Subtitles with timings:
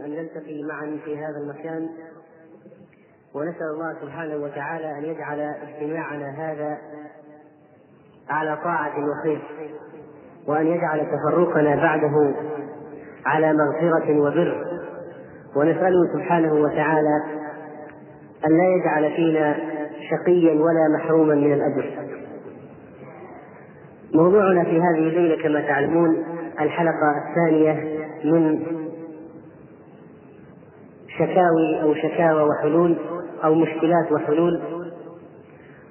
[0.00, 1.88] أن نلتقي معا في هذا المكان
[3.34, 6.78] ونسأل الله سبحانه وتعالى أن يجعل اجتماعنا هذا
[8.30, 9.42] على طاعة وخير
[10.46, 12.34] وأن يجعل تفرقنا بعده
[13.26, 14.64] على مغفرة وبر.
[15.56, 17.22] ونسأله سبحانه وتعالى
[18.46, 19.56] أن لا يجعل فينا
[20.10, 21.90] شقيا ولا محروما من الأجر.
[24.14, 26.24] موضوعنا في هذه الليلة كما تعلمون
[26.60, 27.72] الحلقة الثانية
[28.24, 28.81] من
[31.18, 32.96] شكاوي أو شكاوى وحلول
[33.44, 34.62] أو مشكلات وحلول.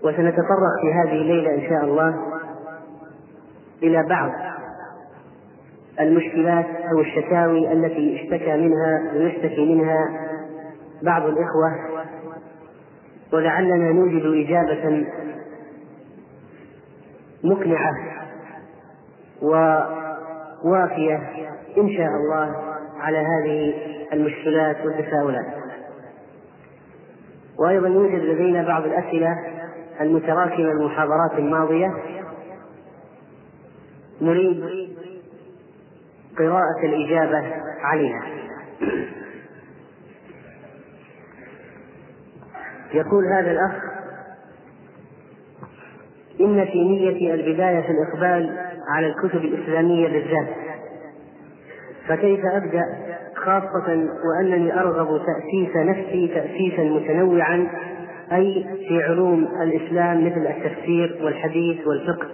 [0.03, 2.15] وسنتطرق في هذه الليلة إن شاء الله
[3.83, 4.31] إلى بعض
[5.99, 10.05] المشكلات أو الشكاوي التي اشتكى منها ويشتكي منها
[11.03, 12.01] بعض الإخوة.
[13.33, 15.05] ولعلنا نوجد إجابة
[17.43, 17.93] مقنعة
[20.63, 21.15] ووافية
[21.77, 22.55] إن شاء الله
[22.99, 23.73] على هذه
[24.13, 25.45] المشكلات والتساؤلات
[27.59, 29.35] وأيضا يوجد لدينا بعض الأسئلة
[30.01, 31.93] المتراكمة المحاضرات الماضية.
[34.21, 34.63] نريد
[36.37, 38.21] قراءة الإجابة عليها.
[42.93, 43.83] يقول هذا الأخ
[46.39, 48.57] إن في نيتي البداية في الإقبال
[48.95, 50.60] على الكتب الإسلامية بالذات.
[52.07, 52.83] فكيف أبدأ
[53.35, 57.67] خاصة وأنني أرغب تأسيس نفسي تأسيسا متنوعا
[58.31, 62.27] أي في علوم الإسلام مثل التفسير والحديث والفقه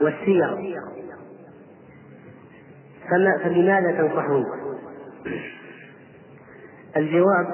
[0.00, 0.56] والسير
[3.10, 4.44] فما فبماذا تنصحون؟
[6.96, 7.46] الجواب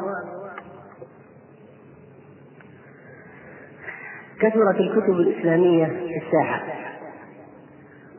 [4.40, 6.62] كثرت الكتب الإسلامية في الساحة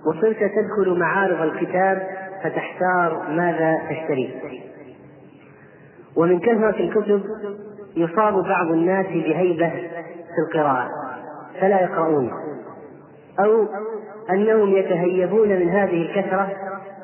[0.06, 4.34] وصرت تدخل معارض الكتاب فتحتار ماذا تشتري.
[6.16, 7.24] ومن كثرة الكتب
[7.96, 9.70] يصاب بعض الناس بهيبة
[10.36, 10.90] في القراءة
[11.62, 12.32] فلا يقرؤون.
[13.40, 13.68] أو
[14.30, 16.50] أنهم يتهيبون من هذه الكثرة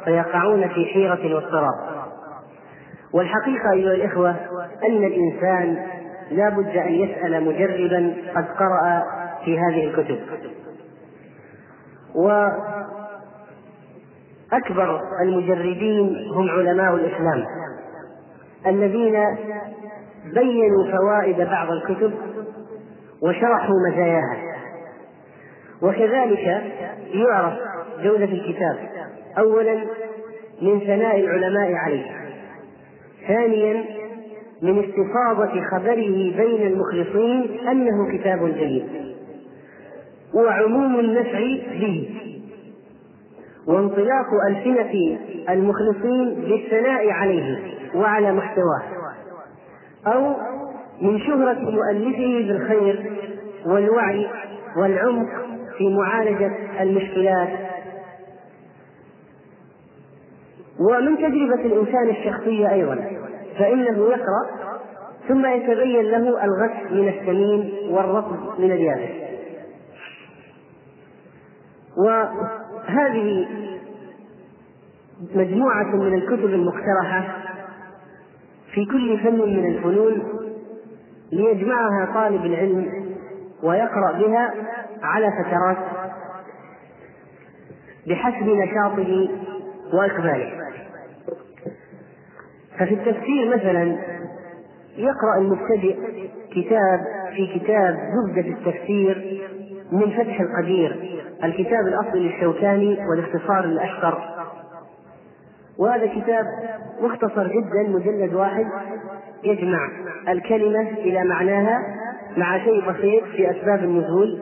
[0.05, 1.95] فيقعون في حيرة واضطراب.
[3.13, 4.35] والحقيقة أيها الإخوة
[4.83, 5.85] أن الإنسان
[6.31, 9.03] لا بد أن يسأل مجربا قد قرأ
[9.45, 10.19] في هذه الكتب.
[14.55, 17.45] وأكبر المجربين هم علماء الإسلام
[18.67, 19.23] الذين
[20.33, 22.13] بينوا فوائد بعض الكتب
[23.21, 24.37] وشرحوا مزاياها.
[25.81, 26.61] وكذلك
[27.13, 27.53] يعرف
[28.03, 28.77] جودة الكتاب
[29.37, 29.75] أولا
[30.61, 32.05] من ثناء العلماء عليه
[33.27, 33.83] ثانيا
[34.61, 38.87] من استفاضة خبره بين المخلصين أنه كتاب جيد
[40.33, 41.39] وعموم النفع
[41.71, 42.09] به
[43.67, 47.59] وانطلاق ألسنة المخلصين بالثناء عليه
[47.95, 48.81] وعلى محتواه.
[50.07, 50.35] أو
[51.01, 53.11] من شهرة مؤلفه بالخير
[53.65, 54.27] والوعي
[54.77, 55.27] والعمق
[55.77, 57.49] في معالجة المشكلات.
[60.79, 62.95] ومن تجربة الإنسان الشخصية أيضا
[63.59, 64.65] فإنه يقرأ
[65.27, 69.25] ثم يتبين له الغث من السمين والرطب من اليابس.
[72.87, 73.47] وهذه
[75.35, 77.37] مجموعة من الكتب المقترحة
[78.73, 80.23] في كل فن من الفنون
[81.31, 83.05] ليجمعها طالب العلم
[83.63, 84.53] ويقرأ بها
[85.01, 85.77] على فترات
[88.07, 89.29] بحسب نشاطه
[89.93, 90.51] وإقباله.
[92.79, 93.97] ففي التفسير مثلا
[94.97, 95.95] يقرأ المبتدئ
[96.51, 96.99] كتاب
[97.35, 99.41] في كتاب زبدة التفسير
[99.91, 104.21] من فتح القدير الكتاب الأصلي للشوكاني والاختصار للأشقر.
[105.77, 106.45] وهذا كتاب
[107.01, 108.65] مختصر جدا مجلد واحد
[109.43, 109.89] يجمع
[110.27, 111.79] الكلمة إلى معناها
[112.37, 114.39] مع شيء بسيط في أسباب النزول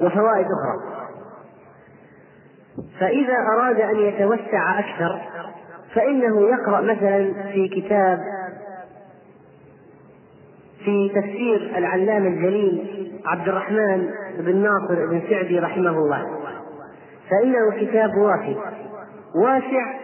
[0.00, 0.94] وفوائد أخرى.
[3.00, 5.20] فإذا أراد أن يتوسع أكثر
[5.94, 8.18] فإنه يقرأ مثلا في كتاب
[10.84, 16.26] في تفسير العلامة الجليل عبد الرحمن بن ناصر بن سعدي رحمه الله.
[17.30, 18.56] فإنه كتاب وافي
[19.36, 19.94] واسع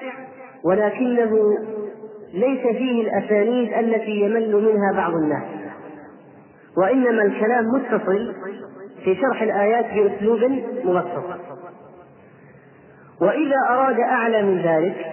[0.64, 1.30] ولكنه
[2.34, 5.44] ليس فيه الأسانيد التي يمل منها بعض الناس.
[6.78, 8.34] وإنما الكلام متصل
[9.04, 10.40] في شرح الآيات بأسلوب
[10.84, 11.24] مبسط.
[13.20, 15.06] وإذا أراد أعلى من ذلك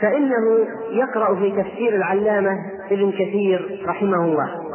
[0.00, 2.50] فإنه يقرأ في تفسير العلامة
[2.90, 4.67] ابن كثير رحمه الله.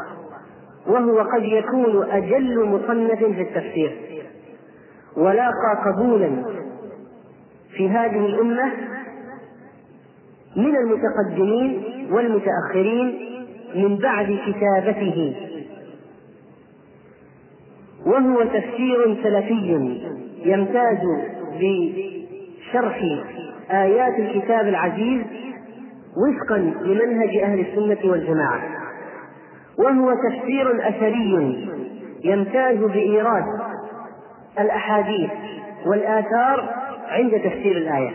[0.87, 3.97] وهو قد يكون أجل مصنف في التفسير.
[5.17, 6.29] ولاقى قبولا
[7.77, 8.71] في هذه الأمة
[10.55, 13.19] من المتقدمين والمتأخرين
[13.75, 15.35] من بعد كتابته.
[18.05, 19.99] وهو تفسير سلفي
[20.45, 20.97] يمتاز
[21.59, 23.01] بشرح
[23.71, 25.21] آيات الكتاب العزيز
[26.17, 28.72] وفقا لمنهج أهل السنة والجماعة.
[29.77, 31.69] وهو تفسير أثري
[32.23, 33.43] يمتاز بإيراد
[34.59, 35.31] الأحاديث
[35.85, 36.69] والآثار
[37.07, 38.11] عند تفسير الآية.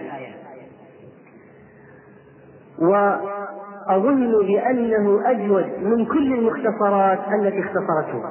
[2.79, 8.23] وأظن بأنه أجود من كل المختصرات التي اختصرته.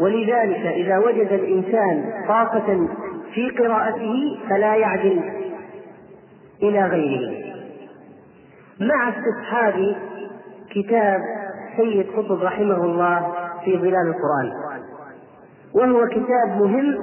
[0.00, 2.88] ولذلك إذا وجد الإنسان طاقة
[3.34, 5.22] في قراءته فلا يعدل
[6.62, 7.48] إلى غيره.
[8.80, 9.96] مع استصحاب
[10.70, 11.20] كتاب
[11.78, 13.34] سيد قطب رحمه الله
[13.64, 14.52] في ظلال القرآن.
[15.74, 16.98] وهو كتاب مهم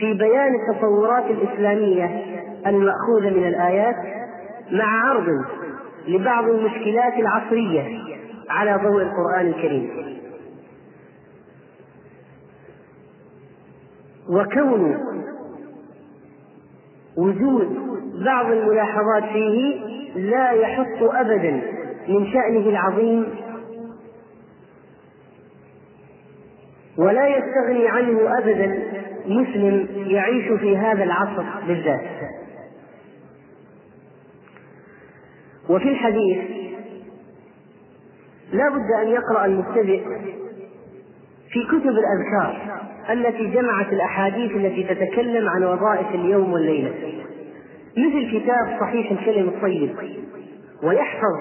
[0.00, 2.24] في بيان التصورات الإسلامية
[2.66, 3.96] المأخوذة من الآيات
[4.72, 5.44] مع عرض
[6.08, 7.84] لبعض المشكلات العصرية
[8.50, 10.16] على ضوء القرآن الكريم.
[14.28, 14.98] وكون
[17.16, 17.78] وجود
[18.24, 19.80] بعض الملاحظات فيه
[20.16, 21.62] لا يحط أبدا
[22.08, 23.26] من شأنه العظيم
[26.98, 28.82] ولا يستغني عنه أبدا
[29.26, 32.00] مسلم يعيش في هذا العصر بالذات.
[35.68, 36.38] وفي الحديث
[38.52, 40.02] لا بد أن يقرأ المبتدئ
[41.50, 46.94] في كتب الأذكار التي جمعت الأحاديث التي تتكلم عن وظائف اليوم والليلة
[47.96, 49.96] مثل كتاب صحيح الكلم الطيب
[50.82, 51.40] ويحفظ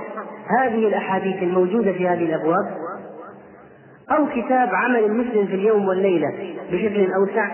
[0.60, 2.78] هذه الأحاديث الموجودة في هذه الأبواب.
[4.12, 6.30] أو كتاب عمل المسلم في اليوم والليلة
[6.72, 7.52] بشكل أوسع.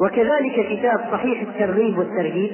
[0.00, 2.52] وكذلك كتاب صحيح الترغيب والترهيب.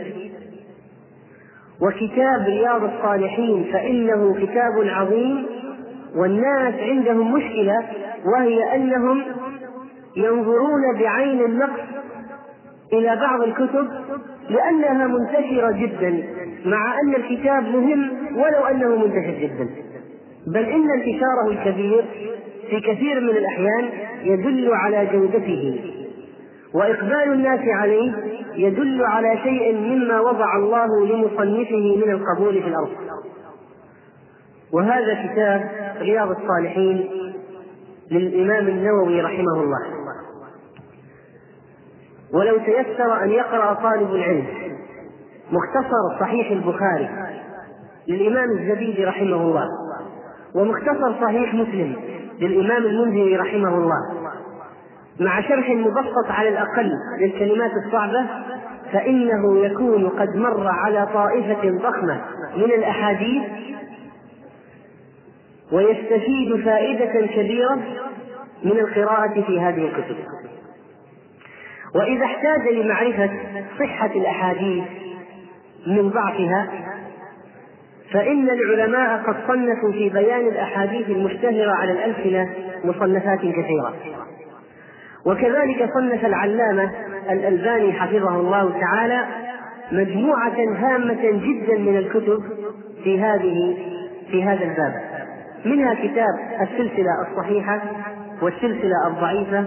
[1.82, 5.46] وكتاب رياض الصالحين فإنه كتاب عظيم
[6.16, 7.76] والناس عندهم مشكلة
[8.24, 9.22] وهي أنهم
[10.16, 11.80] ينظرون بعين النقص
[12.92, 13.88] إلى بعض الكتب
[14.48, 16.22] لأنها منتشرة جدا
[16.64, 19.68] مع أن الكتاب مهم ولو أنه منتشر جدا.
[20.54, 22.04] بل إن انتشاره الكبير
[22.70, 23.88] في كثير من الأحيان
[24.22, 25.80] يدل على جودته
[26.74, 28.12] وإقبال الناس عليه
[28.54, 32.90] يدل على شيء مما وضع الله لمصنفه من القبول في الأرض.
[34.72, 37.08] وهذا كتاب رياض الصالحين
[38.10, 39.80] للإمام النووي رحمه الله.
[42.34, 44.46] ولو تيسر أن يقرأ طالب العلم
[45.52, 47.08] مختصر صحيح البخاري
[48.08, 49.68] للإمام الزبيدي رحمه الله.
[50.54, 51.96] ومختصر صحيح مسلم
[52.40, 54.28] للإمام المنذري رحمه الله.
[55.20, 58.26] مع شرح مبسط على الأقل للكلمات الصعبة
[58.92, 62.20] فإنه يكون قد مر على طائفة ضخمة
[62.56, 63.42] من الأحاديث
[65.72, 67.78] ويستفيد فائدة كبيرة
[68.64, 70.16] من القراءة في هذه الكتب.
[71.94, 73.30] وإذا احتاج لمعرفة
[73.78, 74.84] صحة الأحاديث
[75.86, 76.68] من ضعفها
[78.12, 82.50] فإن العلماء قد صنفوا في بيان الأحاديث المشتهرة على الألسنة
[82.84, 83.94] مصنفات كثيرة.
[85.26, 86.90] وكذلك صنف العلامة
[87.31, 89.25] الألباني حفظه الله تعالى
[89.93, 92.43] مجموعة هامة جدا من الكتب
[93.05, 93.77] في هذه
[94.31, 94.94] في هذا الباب.
[95.65, 97.82] منها كتاب السلسلة الصحيحة
[98.43, 99.65] والسلسلة الضعيفة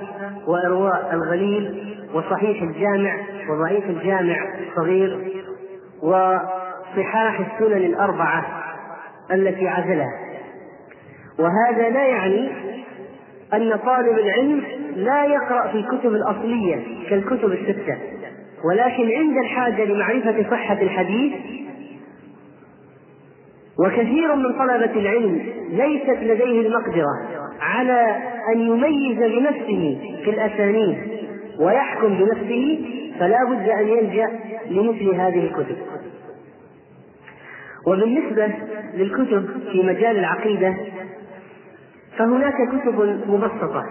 [0.47, 3.15] وإرواء الغليل وصحيح الجامع
[3.49, 5.31] وضعيف الجامع الصغير
[6.97, 8.45] وصحاح السنن الأربعة
[9.31, 10.19] التي عزلها.
[11.39, 12.49] وهذا لا يعني
[13.53, 14.63] أن طالب العلم
[14.95, 16.75] لا يقرأ في الكتب الأصلية
[17.09, 17.97] كالكتب الستة
[18.63, 21.33] ولكن عند الحاجة لمعرفة صحة الحديث
[23.79, 28.17] وكثير من طلبة العلم ليست لديه المقدرة على
[28.53, 30.97] أن يميز بنفسه في الأسانيد
[31.59, 32.85] ويحكم بنفسه
[33.19, 34.27] فلا بد أن يلجأ
[34.69, 35.77] لمثل هذه الكتب.
[37.87, 38.53] وبالنسبة
[38.93, 40.75] للكتب في مجال العقيدة
[42.17, 43.85] فهناك كتب مبسطة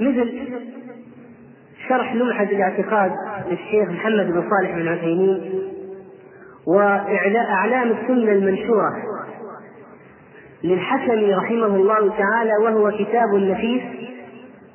[0.00, 0.32] مثل
[1.88, 3.12] شرح لمحة الاعتقاد
[3.50, 5.62] للشيخ محمد بن صالح بن عثيمين
[6.66, 8.92] وأعلام السنة المنشورة
[10.64, 13.82] للحكم رحمه الله تعالى وهو كتاب نفيس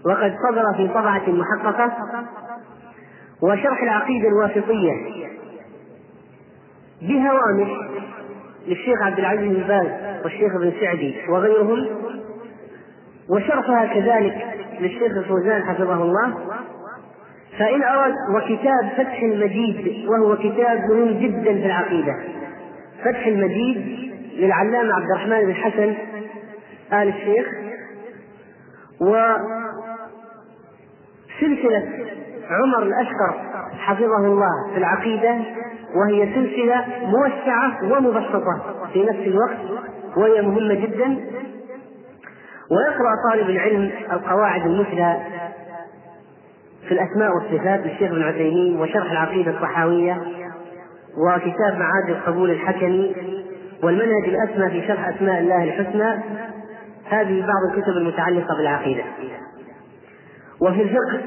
[0.06, 1.98] وقد صدر في طبعة محققة
[3.44, 5.25] وشرح العقيدة الواسطية.
[7.02, 7.72] بهوامش
[8.68, 9.88] للشيخ عبد العزيز بن باز
[10.24, 11.88] والشيخ ابن سعدي وغيرهم
[13.30, 14.46] وشرحها كذلك
[14.80, 16.38] للشيخ الفوزان حفظه الله.
[17.60, 22.16] فإن أراد وكتاب فتح المجيد وهو كتاب مهم جدا في العقيدة.
[23.04, 25.94] فتح المجيد للعلامة عبد الرحمن بن حسن
[26.94, 27.48] آل الشيخ
[31.42, 31.84] وسلسلة
[32.50, 33.36] عمر الأشقر
[33.78, 35.36] حفظه الله في العقيدة
[35.96, 38.62] وهي سلسلة موسعة ومبسطة
[38.94, 39.58] في نفس الوقت
[40.18, 41.18] وهي مهمة جدا.
[42.72, 45.18] ويقرأ طالب العلم القواعد المثلى
[46.88, 50.22] في الأسماء والصفات للشيخ ابن عثيمين وشرح العقيدة الصحاوية
[51.18, 53.16] وكتاب معاد القبول الحكمي
[53.84, 56.24] والمنهج الأسمى في شرح أسماء الله الحسنى.
[57.10, 59.04] هذه بعض الكتب المتعلقة بالعقيدة.
[60.62, 61.22] وفي الفقه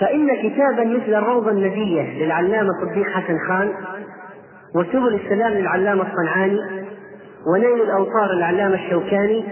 [0.00, 3.72] فإن كتابا مثل الروضة النبية للعلامة صديق حسن خان
[4.74, 6.60] وسبل السلام للعلامة الصنعاني
[7.46, 9.44] ونيل الأوطار للعلامة الشوكاني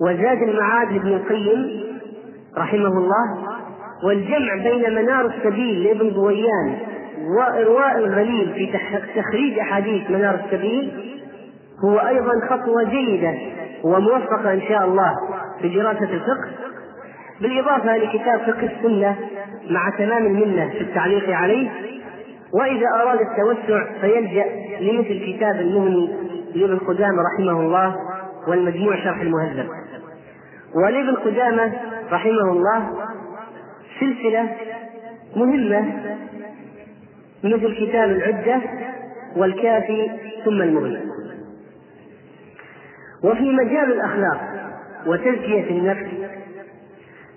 [0.00, 1.84] وزاد المعاد لابن القيم
[2.58, 3.54] رحمه الله
[4.04, 6.78] والجمع بين منار السبيل لابن ضويان
[7.38, 8.78] وإرواء الغليل في
[9.20, 11.14] تخريج أحاديث منار السبيل
[11.84, 13.34] هو أيضا خطوة جيدة
[13.84, 15.14] وموفقة إن شاء الله
[15.60, 16.48] في دراسة الفقه
[17.40, 19.16] بالإضافة لكتاب فقه السنة
[19.70, 21.70] مع تمام المنة في التعليق عليه
[22.52, 24.44] وإذا أراد التوسع فيلجأ
[24.80, 26.08] لمثل كتاب المغني
[26.54, 27.96] لابن قدامة رحمه الله
[28.48, 29.68] والمجموع شرح المهذب.
[30.74, 31.72] ولابن قدامة
[32.12, 32.90] رحمه الله
[34.00, 34.56] سلسلة
[35.36, 35.92] مهمة
[37.44, 38.60] مثل كتاب العدة
[39.36, 40.10] والكافي
[40.44, 41.00] ثم المغني.
[43.24, 44.40] وفي مجال الأخلاق
[45.06, 46.10] وتزكية النفس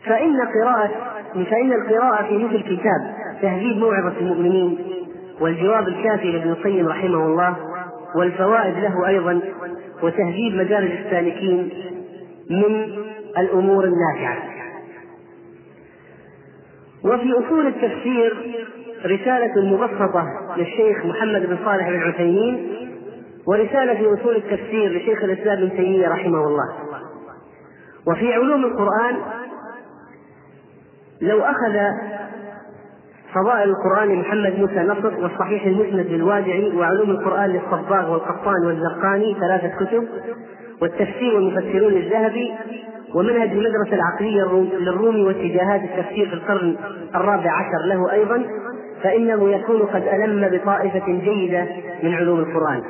[0.10, 0.92] فإن قراءة
[1.34, 4.78] فإن القراءة في مثل كتاب تهذيب موعظة المؤمنين
[5.42, 7.56] والجواب الكافي لابن القيم رحمه الله
[8.16, 9.42] والفوائد له أيضا
[10.04, 11.70] وتهذيب مدارج السالكين
[12.50, 12.90] من
[13.38, 14.38] الأمور النافعة.
[17.04, 18.56] وفي أصول التفسير
[19.06, 20.26] رسالة مبسطة
[20.58, 22.68] للشيخ محمد بن صالح بن عثيمين
[23.48, 26.70] ورسالة في أصول التفسير لشيخ الإسلام ابن تيمية رحمه الله.
[28.08, 29.16] وفي علوم القرآن
[31.22, 31.78] لو أخذ
[33.34, 40.08] فضائل القرآن لمحمد موسى نصر والصحيح المسند للوادعي وعلوم القرآن للصباغ والقطان والزرقاني ثلاثة كتب
[40.82, 42.54] والتفسير والمفسرون للذهبي
[43.16, 44.44] ومنهج المدرسة العقلية
[44.80, 46.76] للرومي واتجاهات التفسير في القرن
[47.16, 48.44] الرابع عشر له أيضا
[49.04, 51.66] فإنه يكون قد ألم بطائفة جيدة
[52.04, 52.82] من علوم القرآن.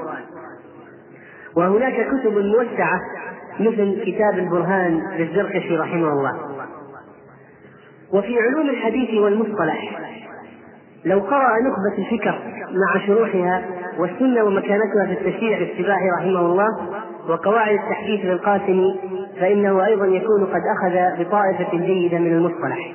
[1.55, 3.01] وهناك كتب موسعة
[3.59, 6.46] مثل كتاب البرهان للزركشي رحمه الله.
[8.13, 9.99] وفي علوم الحديث والمصطلح.
[11.05, 12.39] لو قرأ نخبة الفكر
[12.71, 13.65] مع شروحها
[13.99, 16.67] والسنة ومكانتها في التشريع السباحي رحمه الله
[17.29, 18.95] وقواعد التحديث للقاسم
[19.39, 22.93] فإنه أيضا يكون قد أخذ بطائفة جيدة من المصطلح.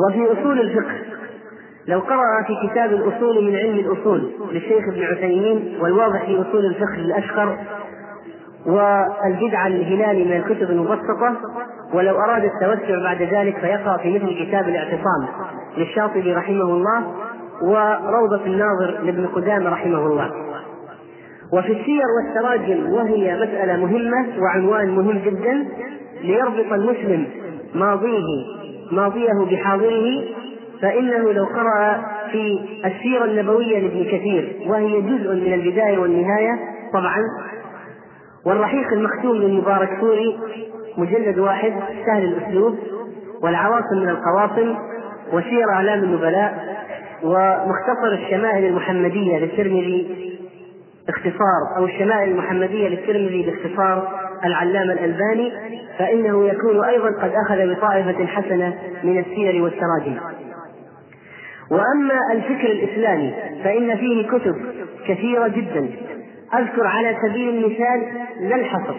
[0.00, 0.94] وفي أصول الفقه
[1.86, 6.96] لو قرأ في كتاب الأصول من علم الأصول للشيخ ابن عثيمين والواضح في أصول الفقه
[8.66, 11.36] والبدعة للهلال من الكتب المبسطة
[11.94, 15.26] ولو أراد التوسع بعد ذلك فيقرأ في مثل كتاب الاعتصام
[15.76, 17.02] للشاطبي رحمه الله
[17.62, 20.30] وروضة الناظر لابن قدامة رحمه الله.
[21.52, 25.66] وفي السير والتراجم وهي مسألة مهمة وعنوان مهم جدا
[26.22, 27.26] ليربط المسلم
[27.74, 28.22] ماضيه
[28.92, 30.24] ماضيه بحاضره
[30.82, 32.02] فإنه لو قرأ
[32.32, 36.58] في السيرة النبوية لابن كثير وهي جزء من البداية والنهاية
[36.92, 37.16] طبعا
[38.46, 40.38] والرحيق المختوم للمبارك سوري
[40.96, 41.72] مجلد واحد
[42.06, 42.78] سهل الأسلوب
[43.42, 44.76] والعواصم من القواصم
[45.32, 46.80] وسير أعلام النبلاء
[47.22, 50.30] ومختصر الشمائل المحمدية للترمذي
[51.08, 54.08] اختصار أو الشمائل المحمدية للترمذي باختصار
[54.44, 55.52] العلامة الألباني
[55.98, 60.16] فإنه يكون أيضا قد أخذ بطائفة حسنة من السير والتراجم.
[61.70, 64.56] وأما الفكر الإسلامي فإن فيه كتب
[65.08, 65.88] كثيرة جدا
[66.54, 68.94] أذكر على سبيل المثال لا الحصر.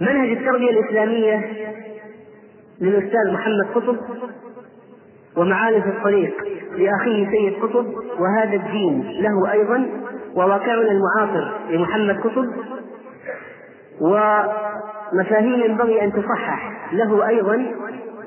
[0.00, 1.50] منهج التربية الإسلامية
[2.80, 3.96] للأستاذ محمد قطب
[5.36, 6.34] ومعالم في الطريق
[6.76, 7.86] لأخيه سيد قطب
[8.18, 9.88] وهذا الدين له أيضا
[10.34, 12.46] وواقعنا المعاصر لمحمد قطب
[14.00, 17.66] ومفاهيم ينبغي أن تصحح له أيضا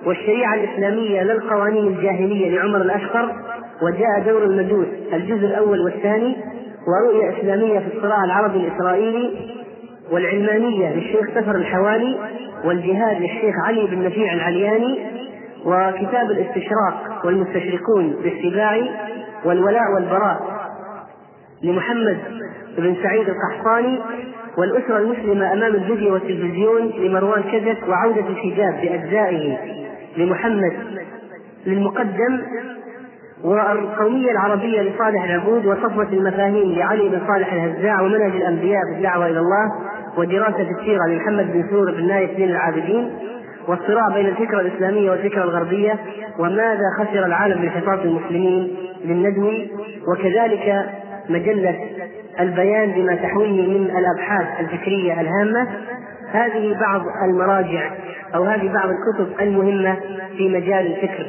[0.06, 3.36] والشريعة الإسلامية لا القوانين الجاهلية لعمر الأشقر
[3.82, 6.38] وجاء دور المجوس الجزء الأول والثاني
[6.88, 9.50] ورؤية إسلامية في الصراع العربي الإسرائيلي
[10.12, 12.18] والعلمانية للشيخ سفر الحوالي
[12.66, 15.00] والجهاد للشيخ علي بن نفيع العلياني
[15.66, 18.90] وكتاب الاستشراق والمستشرقون للسباعي
[19.46, 20.60] والولاء والبراء
[21.64, 22.18] لمحمد
[22.78, 24.00] بن سعيد القحطاني
[24.58, 29.58] والأسرة المسلمة أمام الفيديو والتلفزيون لمروان كزك وعودة الحجاب بأجزائه
[30.18, 30.74] لمحمد
[31.66, 32.42] للمقدم
[33.44, 39.40] والقومية العربية لصالح العبود وصفوة المفاهيم لعلي بن صالح الهزاع ومنهج الأنبياء في الدعوة إلى
[39.40, 39.72] الله
[40.18, 43.12] ودراسة السيرة لمحمد بن سور بن نايف بن العابدين
[43.68, 46.00] والصراع بين الفكرة الإسلامية والفكرة الغربية
[46.40, 49.72] وماذا خسر العالم بانحطاط المسلمين للندوي
[50.08, 50.86] وكذلك
[51.30, 51.76] مجلة
[52.40, 55.68] البيان بما تحويه من الأبحاث الفكرية الهامة.
[56.32, 57.92] هذه بعض المراجع
[58.36, 59.98] أو هذه بعض الكتب المهمة
[60.38, 61.26] في مجال الفكر.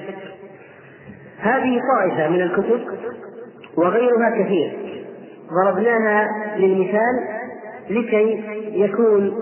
[1.41, 2.81] هذه طائفة من الكتب
[3.77, 4.79] وغيرها كثير.
[5.65, 7.41] ضربناها للمثال
[7.91, 9.33] لكي يكون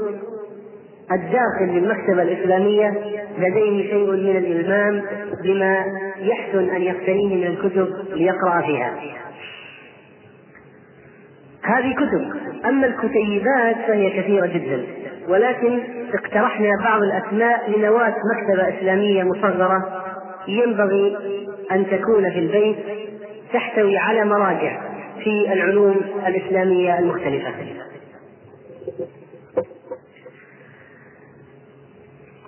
[1.13, 2.95] الداخل للمكتبة الإسلامية
[3.39, 5.03] لديه شيء من الإلمام
[5.45, 5.85] بما
[6.19, 8.95] يحسن أن يقتنيه من الكتب ليقرأ فيها.
[11.63, 12.33] هذه كتب.
[12.67, 14.87] أما الكتيبات فهي كثيرة جدا.
[15.29, 15.81] ولكن
[16.15, 20.08] اقترحنا بعض الأسماء لنواة مكتبة إسلامية مصغرة
[20.49, 21.17] ينبغي
[21.73, 22.77] أن تكون في البيت
[23.53, 24.81] تحتوي على مراجع
[25.25, 27.55] في العلوم الإسلامية المختلفة.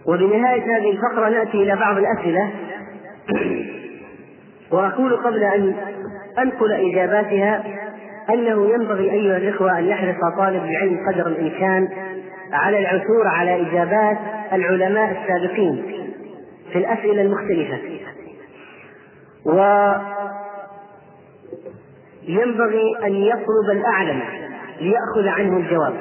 [0.06, 2.50] وبنهاية هذه الفقرة نأتي إلى بعض الأسئلة.
[4.72, 5.74] وأقول قبل أن
[6.38, 7.64] أنقل إجاباتها
[8.30, 11.88] أنه ينبغي أيها الإخوة أن يحرص طالب العلم قدر الإمكان
[12.52, 14.18] على العثور على إجابات
[14.52, 16.09] العلماء السابقين.
[16.72, 17.78] في الأسئلة المختلفة.
[22.26, 24.22] وينبغي أن يطلب الأعلم
[24.80, 25.94] ليأخذ عنه الجواب.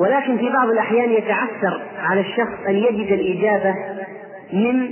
[0.00, 3.74] ولكن في بعض الأحيان يتعثر على الشخص أن يجد الإجابة
[4.52, 4.90] من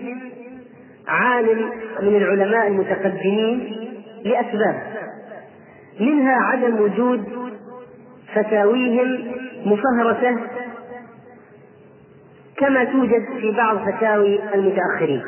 [1.09, 1.71] عالم
[2.03, 3.77] من العلماء المتقدمين
[4.25, 4.83] لأسباب.
[6.01, 7.25] منها عدم وجود
[8.35, 9.33] فتاويهم
[9.67, 10.37] مفهرسة
[12.59, 15.23] كما توجد في بعض فتاوي المتأخرين.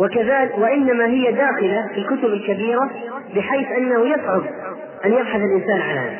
[0.00, 2.90] وكذلك وإنما هي داخلة في الكتب الكبيرة
[3.36, 4.42] بحيث أنه يصعب
[5.04, 6.18] أن يبحث الإنسان عنها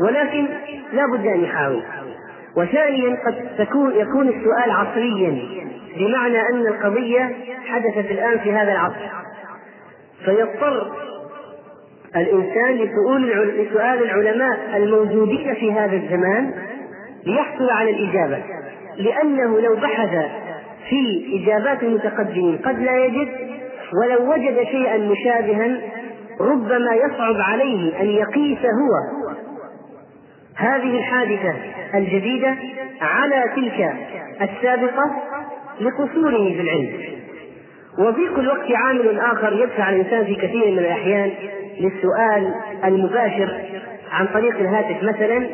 [0.00, 0.48] ولكن
[0.92, 1.82] لا بد أن يحاول.
[2.56, 5.42] وثانيا قد تكون يكون السؤال عصريا
[5.98, 7.36] بمعنى أن القضية
[7.66, 9.08] حدثت الآن في هذا العصر.
[10.24, 10.92] فيضطر
[12.16, 16.54] الإنسان لسؤال العلماء الموجودين في هذا الزمان
[17.28, 18.42] ليحصل على الإجابة.
[18.96, 20.10] لأنه لو بحث
[20.88, 23.28] في إجابات المتقدمين قد لا يجد
[24.02, 25.80] ولو وجد شيئا مشابها
[26.40, 29.28] ربما يصعب عليه أن يقيس هو.
[30.56, 31.54] هذه الحادثة
[31.94, 32.56] الجديدة
[33.00, 33.94] على تلك
[34.42, 35.10] السابقة
[35.80, 37.18] لقصوره في العلم
[37.98, 41.30] وفي كل وقت عامل آخر يدفع الإنسان في كثير من الأحيان
[41.80, 43.60] للسؤال المباشر
[44.10, 45.48] عن طريق الهاتف مثلا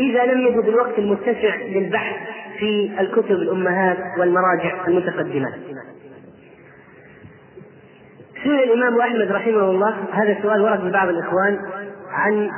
[0.00, 2.16] إذا لم يجد الوقت المتسع للبحث
[2.58, 5.48] في الكتب الأمهات والمراجع المتقدمة
[8.42, 11.58] سئل الإمام أحمد رحمه الله هذا السؤال ورد من بعض الإخوان
[12.10, 12.50] عن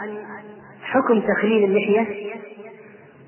[0.83, 2.29] حكم تخليل اللحية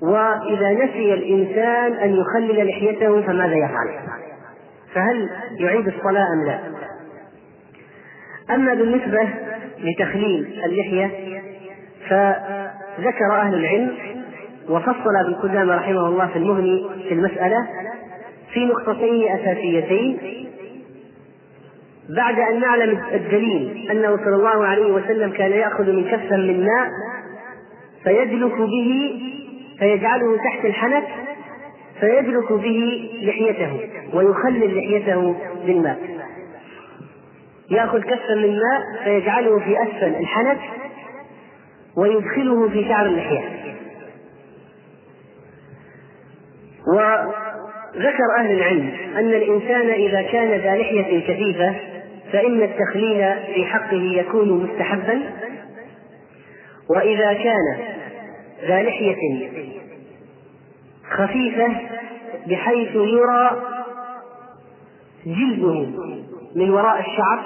[0.01, 3.99] وإذا نسي الإنسان أن يخلل لحيته فماذا يفعل؟
[4.93, 6.59] فهل يعيد الصلاة أم لا؟
[8.55, 9.29] أما بالنسبة
[9.79, 11.11] لتخليل اللحية
[12.97, 13.91] فذكر أهل العلم
[14.69, 17.67] وفصل ابن قدامة رحمه الله في المغني في المسألة
[18.53, 20.17] في نقطتين أساسيتين.
[22.17, 26.89] بعد أن نعلم الدليل أنه صلى الله عليه وسلم كان يأخذ من كفا من ماء
[28.03, 29.19] فيدلك به
[29.79, 31.03] فيجعله تحت الحنك
[31.99, 33.79] فيدلك به لحيته
[34.13, 35.99] ويخلل لحيته بالماء.
[37.71, 40.59] يأخذ كفا من ماء فيجعله في أسفل الحنك
[41.97, 43.75] ويدخله في شعر اللحية.
[46.87, 51.75] وذكر أهل العلم أن الإنسان إذا كان ذا لحية كثيفة
[52.33, 55.21] فإن التخليل في حقه يكون مستحبا.
[56.89, 57.77] وإذا كان
[58.67, 59.49] ذا لحية
[61.11, 61.67] خفيفة
[62.47, 63.61] بحيث يرى
[65.25, 65.85] جلده
[66.55, 67.43] من وراء الشعر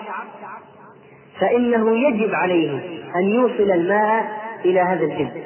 [1.40, 2.80] فإنه يجب عليه
[3.16, 4.26] أن يوصل الماء
[4.66, 5.44] إلى هذا الجلد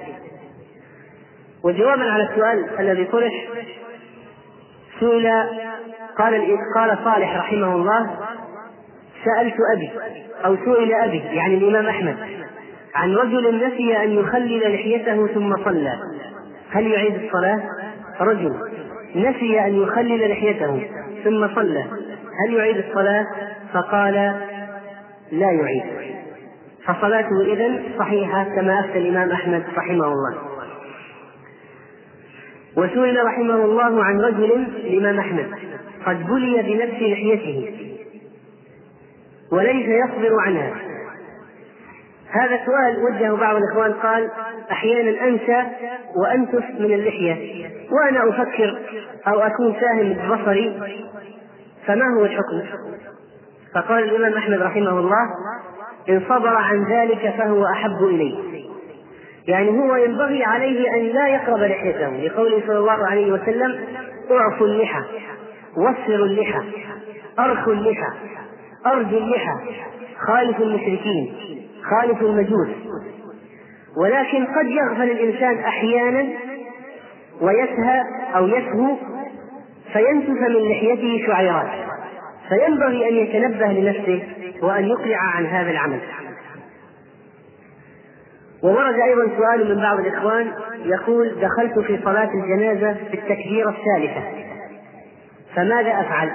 [1.64, 3.48] وجوابا على السؤال الذي طرح
[5.00, 5.28] سئل
[6.18, 8.10] قال قال صالح رحمه الله
[9.26, 9.92] سألت أبي
[10.46, 12.18] أو سئل أبي يعني الإمام أحمد
[12.96, 16.00] عن رجل نسي أن يخلل لحيته ثم صلى
[16.72, 17.62] هل يعيد الصلاة؟
[18.22, 18.56] رجل
[19.16, 20.90] نسي أن يخلل لحيته
[21.24, 21.86] ثم صلى
[22.46, 23.26] هل يعيد الصلاة؟
[23.74, 24.14] فقال
[25.32, 25.84] لا يعيد
[26.94, 30.38] فصلاته إذا صحيحة كما أفتى الإمام أحمد رحمه الله
[32.78, 34.52] وسئل رحمه الله عن رجل
[34.86, 35.52] الإمام أحمد
[36.06, 37.76] قد بلي بنفس لحيته
[39.52, 40.74] وليس يصبر عنها
[42.32, 44.32] هذا سؤال وجهه بعض الإخوان قال
[44.72, 45.64] أحيانا أنسى
[46.16, 48.80] وأنتف من اللحية وأنا أفكر
[49.28, 50.98] أو أكون فاهم ببصري
[51.86, 52.64] فما هو الحكم؟
[53.76, 55.30] فقال الإمام أحمد رحمه الله
[56.10, 58.36] إن صبر عن ذلك فهو أحب إليه.
[59.48, 63.80] يعني هو ينبغي عليه أن لا يقرب لحيته لقوله صلى الله عليه وسلم
[64.32, 65.02] أعفوا اللحى
[65.78, 66.62] وفروا اللحى
[67.40, 68.12] أرخوا اللحى
[68.86, 69.54] أرجوا اللحى
[70.28, 71.34] خالفوا المشركين
[71.92, 72.70] خالفوا المجوس.
[73.98, 76.28] ولكن قد يغفل الإنسان أحيانا
[77.42, 78.04] ويسهى
[78.36, 78.96] أو يسهو
[79.94, 81.89] فينتف من لحيته شعيرات.
[82.50, 84.24] فينبغي أن يتنبه لنفسه
[84.62, 86.00] وأن يقلع عن هذا العمل
[88.64, 90.52] وورد أيضا سؤال من بعض الإخوان
[90.86, 94.24] يقول دخلت في صلاة الجنازة في التكبيرة الثالثة
[95.56, 96.32] فماذا أفعل؟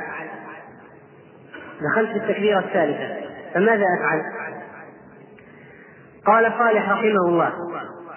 [1.80, 3.16] دخلت في التكبيرة الثالثة
[3.54, 4.22] فماذا أفعل؟
[6.26, 7.52] قال صالح رحمه الله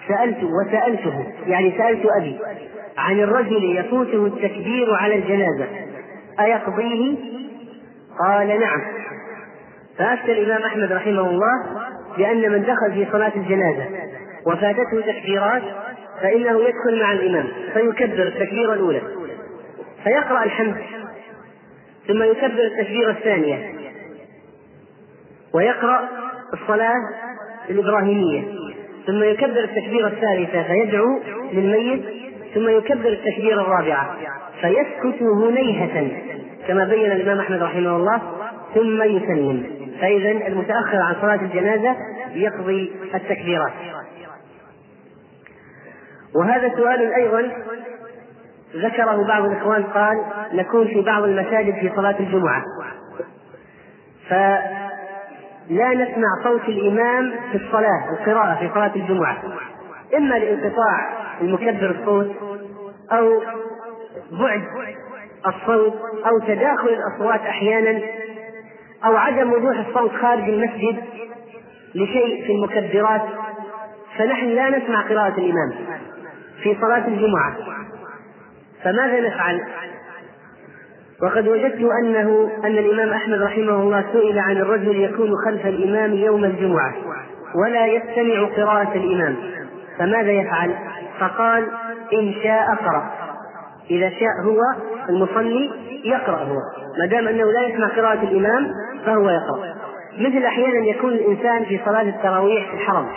[0.08, 2.38] سألت وسألته يعني سألت أبي
[2.96, 5.66] عن الرجل يفوته التكبير على الجنازة
[6.40, 7.16] أيقضيه؟
[8.18, 8.82] قال نعم.
[9.98, 11.64] فأفتى الإمام أحمد رحمه الله
[12.16, 13.86] بأن من دخل في صلاة الجنازة
[14.46, 15.62] وفاتته تكبيرات
[16.22, 19.02] فإنه يدخل مع الإمام فيكبر التكبيرة الأولى
[20.04, 20.76] فيقرأ الحمد
[22.08, 23.74] ثم يكبر التكبيرة الثانية
[25.54, 26.08] ويقرأ
[26.54, 26.94] الصلاة
[27.70, 28.42] الإبراهيمية
[29.06, 31.20] ثم يكبر التكبيرة الثالثة فيدعو
[31.52, 32.04] للميت
[32.54, 34.16] ثم يكبر التكبيرة الرابعة
[34.60, 36.10] فيسكت هنيهة.
[36.68, 38.20] كما بين الإمام أحمد رحمه الله
[38.74, 39.66] ثم يسلم.
[40.00, 41.96] فإذا المتأخر عن صلاة الجنازة
[42.32, 43.72] يقضي التكبيرات.
[46.34, 47.52] وهذا سؤال أيضا
[48.76, 52.62] ذكره بعض الإخوان قال نكون في بعض المساجد في صلاة الجمعة.
[54.28, 59.42] فلا نسمع صوت الإمام في الصلاة القراءة في صلاة الجمعة.
[60.16, 62.30] إما لانقطاع المكبر الصوت
[63.12, 63.42] أو
[64.32, 64.62] بعد
[65.46, 65.94] الصوت
[66.26, 68.00] أو تداخل الأصوات أحيانا
[69.04, 70.96] أو عدم وضوح الصوت خارج المسجد
[71.94, 73.22] لشيء في المكبرات
[74.18, 75.72] فنحن لا نسمع قراءة الإمام
[76.62, 77.56] في صلاة الجمعة
[78.84, 79.64] فماذا نفعل؟
[81.22, 86.44] وقد وجدت أنه أن الإمام أحمد رحمه الله سئل عن الرجل يكون خلف الإمام يوم
[86.44, 86.94] الجمعة
[87.54, 89.36] ولا يستمع قراءة الإمام
[89.98, 90.74] فماذا يفعل؟
[91.20, 91.66] فقال
[92.12, 93.27] إن شاء قرأ
[93.90, 94.60] إذا شاء هو
[95.08, 95.70] المصلي
[96.04, 96.58] يقرأ هو
[96.98, 98.70] ما دام أنه لا يسمع قراءة الإمام
[99.06, 99.74] فهو يقرأ.
[100.18, 103.08] مثل أحيانا يكون الإنسان في صلاة التراويح في الحرم.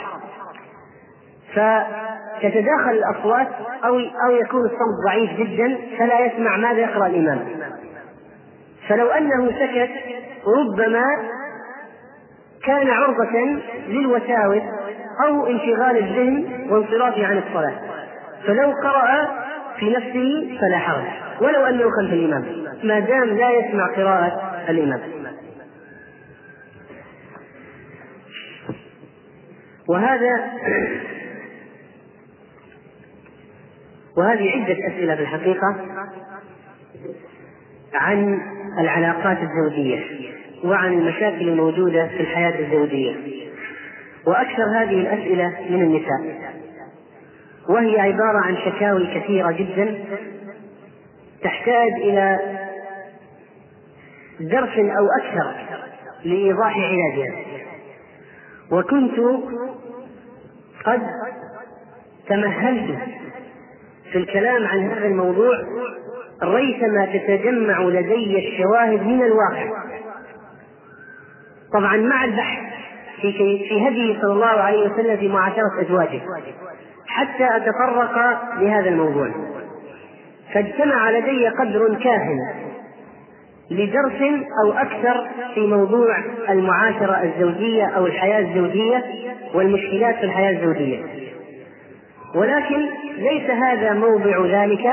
[1.54, 3.48] فتتداخل الأصوات
[3.86, 7.40] أو أو يكون الصوت ضعيف جدا فلا يسمع ماذا يقرأ الإمام.
[8.88, 9.92] فلو أنه سكت
[10.48, 11.06] ربما
[12.64, 14.64] كان عرضة للوساوس
[15.26, 17.74] أو انشغال الذهن وانصرافه عن الصلاة.
[18.48, 19.41] فلو قرأ
[19.82, 21.06] في نفسه فلا حرج.
[21.42, 22.46] ولو أنه خلف الإمام.
[22.84, 25.02] ما دام لا يسمع قراءة الإمام.
[29.90, 30.34] وهذا
[34.18, 35.76] وهذه عدة أسئلة في الحقيقة
[37.94, 38.40] عن
[38.80, 40.00] العلاقات الزوجية
[40.64, 43.16] وعن المشاكل الموجودة في الحياة الزوجية.
[44.28, 46.52] وأكثر هذه الأسئلة من النساء.
[47.70, 50.06] وهي عبارة عن شكاوي كثيرة جدا
[51.44, 52.40] تحتاج إلى
[54.40, 55.56] درس أو أكثر
[56.24, 57.36] لإيضاح علاجها.
[58.72, 59.20] وكنت
[60.86, 61.02] قد
[62.28, 63.00] تمهلت
[64.12, 65.58] في الكلام عن هذا الموضوع
[66.44, 69.70] ريثما تتجمع لدي الشواهد من الواقع.
[71.74, 72.60] طبعا مع البحث
[73.22, 73.32] في
[73.70, 76.22] في هديه صلى الله عليه وسلم في معاشرة أزواجه.
[77.16, 78.18] حتى أتطرق
[78.60, 79.32] لهذا الموضوع.
[80.54, 82.40] فاجتمع لدي قدر كاهن
[83.72, 84.22] لدرس
[84.64, 86.18] أو أكثر في موضوع
[86.50, 89.04] المعاشرة الزوجية أو الحياة الزوجية
[89.54, 91.04] والمشكلات في الحياة الزوجية.
[92.36, 94.86] ولكن ليس هذا موضع ذلك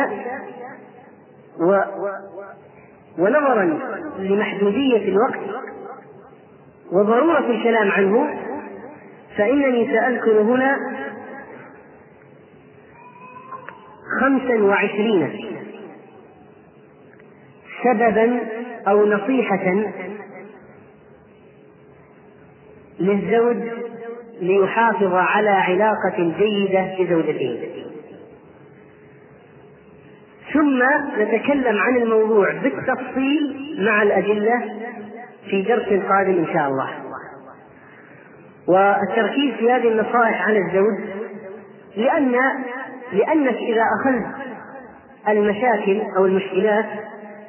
[1.60, 1.78] و
[3.18, 3.78] ونظرا
[4.18, 5.40] لمحدودية الوقت
[6.92, 8.26] وضرورة الكلام عنه
[9.36, 10.76] فإنني سأذكر هنا
[14.20, 15.40] خمسا وعشرين
[17.84, 18.40] سببا
[18.88, 19.74] أو نصيحة
[23.00, 23.56] للزوج
[24.40, 27.74] ليحافظ على علاقة جيدة بزوجته.
[30.54, 30.82] ثم
[31.18, 34.62] نتكلم عن الموضوع بالتفصيل مع الأدلة
[35.50, 36.90] في درس قادم إن شاء الله.
[38.68, 40.98] والتركيز في هذه النصائح على الزوج
[41.96, 42.34] لأن
[43.12, 44.26] لأنك إذا أخذت
[45.28, 46.86] المشاكل أو المشكلات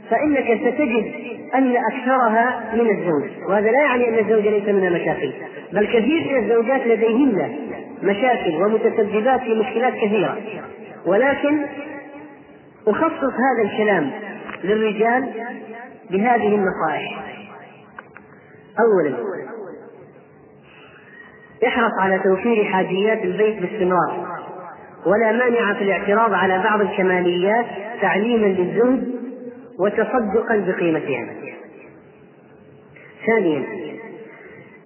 [0.09, 1.13] فإنك ستجد
[1.55, 5.33] أن أكثرها من الزوج وهذا لا يعني أن الزوج ليس منها مشاكل
[5.73, 7.55] بل كثير من الزوجات لديهن
[8.03, 10.37] مشاكل ومتسببات في مشكلات كثيرة.
[11.05, 11.65] ولكن
[12.87, 14.11] أخصص هذا الكلام
[14.63, 15.29] للرجال
[16.11, 17.23] بهذه النصائح.
[18.79, 19.15] أولا
[21.67, 24.38] احرص على توفير حاجيات البيت باستمرار.
[25.05, 27.65] ولا مانع في الاعتراض على بعض الكماليات
[28.01, 29.11] تعليما للزهد
[29.79, 31.25] وتصدقا بقيمتها
[33.27, 33.63] ثانيا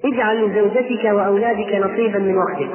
[0.05, 2.69] اجعل لزوجتك وأولادك نصيبا من وقتك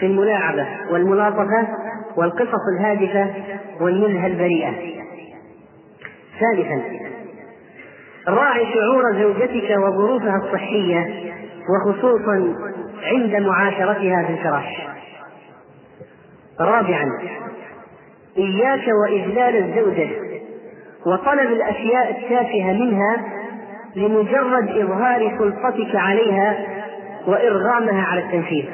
[0.00, 1.68] في الملاعبة والملاطفة
[2.16, 3.34] والقصص الهادفة
[3.80, 4.72] والنزهه البريئة.
[6.40, 6.82] ثالثا
[8.28, 11.32] راعي شعور زوجتك وظروفها الصحية
[11.70, 12.54] وخصوصا
[13.02, 14.97] عند معاشرتها في الفراش.
[16.60, 17.12] رابعا
[18.38, 20.08] إياك وإذلال الزوجة
[21.06, 23.16] وطلب الأشياء التافهة منها
[23.96, 26.66] لمجرد إظهار سلطتك عليها
[27.26, 28.64] وإرغامها على التنفيذ.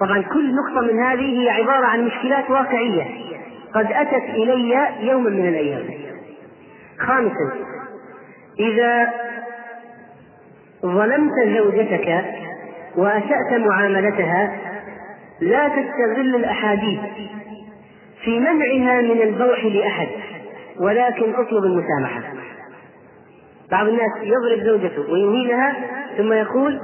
[0.00, 3.04] طبعا كل نقطة من هذه هي عبارة عن مشكلات واقعية
[3.74, 5.84] قد أتت إلي يوما من الأيام.
[6.98, 7.52] خامسا
[8.60, 9.12] إذا
[10.82, 12.24] ظلمت زوجتك
[12.96, 14.58] وأسأت معاملتها
[15.40, 17.00] لا تستغل الأحاديث
[18.24, 20.08] في منعها من البوح لأحد
[20.80, 22.22] ولكن أطلب المسامحة.
[23.70, 25.74] بعض الناس يضرب زوجته ويهينها
[26.18, 26.80] ثم يقول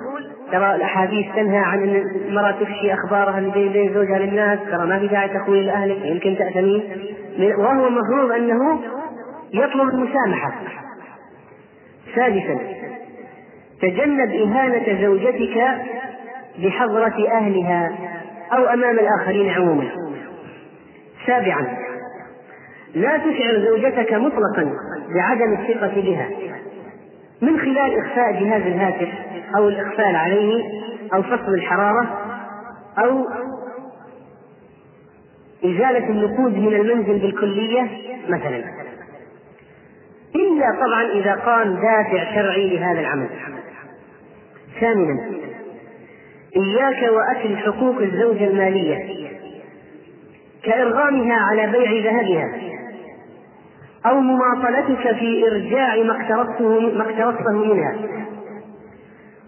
[0.53, 5.07] ترى الأحاديث تنهى عن إن المرأة تفشي أخبارها اللي بين زوجها للناس ترى ما في
[5.07, 6.83] داعي تقويل لأهلك يمكن تاثمين
[7.59, 8.81] وهو المفروض أنه
[9.53, 10.53] يطلب المسامحة.
[12.15, 12.59] سادسا
[13.83, 15.65] تجنب إهانة زوجتك
[16.59, 17.93] بحضرة أهلها.
[18.53, 19.91] أو أمام الآخرين عموما.
[21.27, 21.77] سابعا
[22.95, 24.73] لا تشعر زوجتك مطلقا
[25.15, 26.29] بعدم الثقة بها.
[27.43, 29.09] من خلال إخفاء جهاز الهاتف
[29.57, 30.63] أو الإقفال عليه
[31.15, 32.19] أو فصل الحرارة
[32.99, 33.25] أو
[35.65, 37.89] إزالة النقود من المنزل بالكلية
[38.29, 38.65] مثلا.
[40.35, 43.29] إلا طبعا إذا قام دافع شرعي لهذا العمل.
[44.81, 45.44] ثامنا
[46.57, 49.25] إياك وأكل حقوق الزوجة المالية
[50.63, 52.61] كإرغامها على بيع ذهبها
[54.07, 57.97] أو مماطلتك في إرجاع ما اقترضته ما اقترضته منها.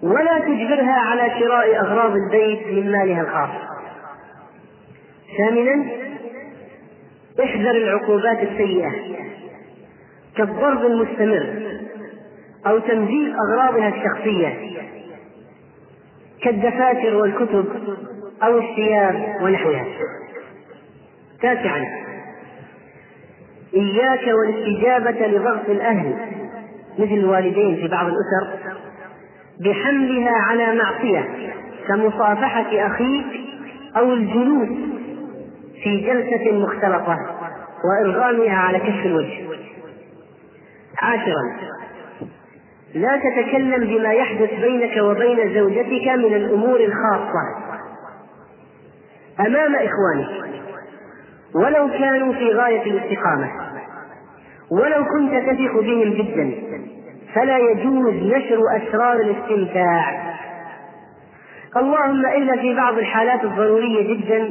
[0.03, 3.51] ولا تجبرها على شراء أغراض البيت من مالها الخاص
[5.39, 5.87] ثامنا
[7.45, 8.91] احذر العقوبات السيئة
[10.37, 11.63] كالضرب المستمر
[12.67, 14.76] أو تمزيق أغراضها الشخصية.
[16.43, 17.65] كالدفاتر والكتب
[18.43, 19.85] أو الثياب ونحوها.
[21.43, 21.85] تاسعا.
[23.75, 26.15] إياك والاستجابة لضغط الأهل
[26.99, 28.59] مثل الوالدين في بعض الأسر
[29.61, 31.29] بحملها على معصية
[31.89, 33.27] كمصافحة أخيك
[33.97, 34.69] أو الجلوس
[35.83, 37.19] في جلسة مختلطة
[37.85, 39.47] وإرغامها على كشف الوجه.
[41.03, 41.76] عاشرا.
[42.95, 47.77] لا تتكلم بما يحدث بينك وبين زوجتك من الأمور الخاصة.
[49.41, 50.47] أمام إخوانك.
[51.55, 53.51] ولو كانوا في غاية الاستقامة.
[54.71, 56.53] ولو كنت تثق بهم جدا.
[57.35, 60.27] فلا يجوز نشر أسرار الاستمتاع.
[61.77, 64.51] اللهم إلا في بعض الحالات الضرورية جدا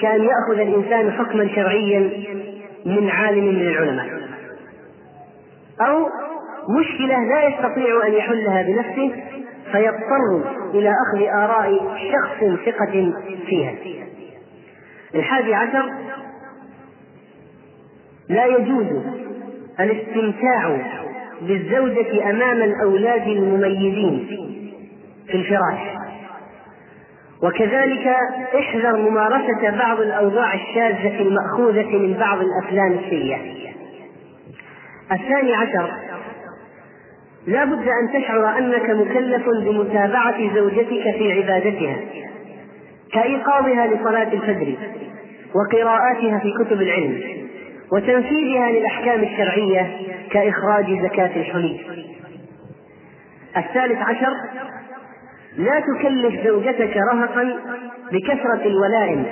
[0.00, 2.10] كان يأخذ الإنسان حكما شرعيا
[2.86, 4.06] من عالم من العلماء.
[5.80, 6.08] أو
[6.68, 9.22] مشكلة لا يستطيع أن يحلها بنفسه
[9.72, 11.78] فيضطر إلى أخذ آراء
[12.12, 13.12] شخص ثقة
[13.46, 13.74] فيها.
[15.14, 15.92] الحادي عشر
[18.28, 18.86] لا يجوز
[19.80, 20.80] الاستمتاع
[21.42, 24.26] بالزوجة أمام الأولاد المميزين
[25.26, 25.80] في الفراش.
[27.42, 28.06] وكذلك
[28.58, 33.38] احذر ممارسة بعض الأوضاع الشاذة المأخوذة من بعض الأفلام السيئة.
[35.12, 35.90] الثاني عشر
[37.46, 41.96] لا بد أن تشعر أنك مكلف بمتابعة زوجتك في عبادتها
[43.12, 44.74] كإيقاظها لصلاة الفجر
[45.54, 47.22] وقراءاتها في كتب العلم
[47.92, 49.90] وتنفيذها للأحكام الشرعية
[50.30, 51.80] كإخراج زكاة الحلي
[53.56, 54.32] الثالث عشر
[55.56, 57.54] لا تكلف زوجتك رهقا
[58.12, 59.26] بكثرة الولائم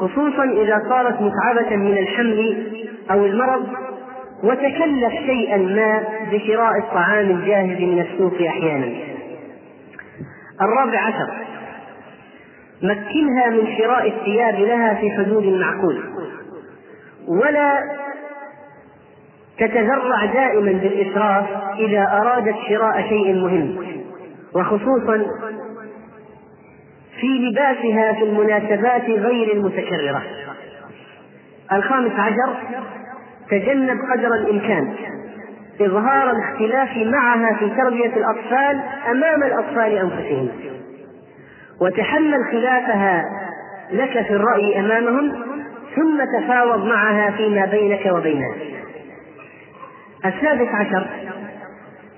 [0.00, 2.66] خصوصا إذا صارت متعبة من الحمل
[3.10, 3.66] أو المرض
[4.44, 8.88] وتكلف شيئا ما بشراء الطعام الجاهز من السوق أحيانا.
[10.62, 11.44] الرابع عشر.
[12.82, 16.02] مكنها من شراء الثياب لها في حدود المعقول
[17.28, 17.78] ولا
[19.58, 21.46] تتذرع دائما بالإسراف
[21.78, 23.76] إذا أرادت شراء شيء مهم.
[24.54, 25.24] وخصوصا
[27.20, 30.22] في لباسها في المناسبات غير المتكررة.
[31.72, 32.56] الخامس عشر.
[33.50, 34.94] تجنب قدر الإمكان.
[35.80, 38.80] إظهار الاختلاف معها في تربية الأطفال
[39.10, 40.48] أمام الأطفال أنفسهم.
[41.80, 43.24] وتحمل خلافها
[43.92, 45.32] لك في الرأي أمامهم
[45.96, 48.54] ثم تفاوض معها فيما بينك وبينها.
[50.24, 51.06] السادس عشر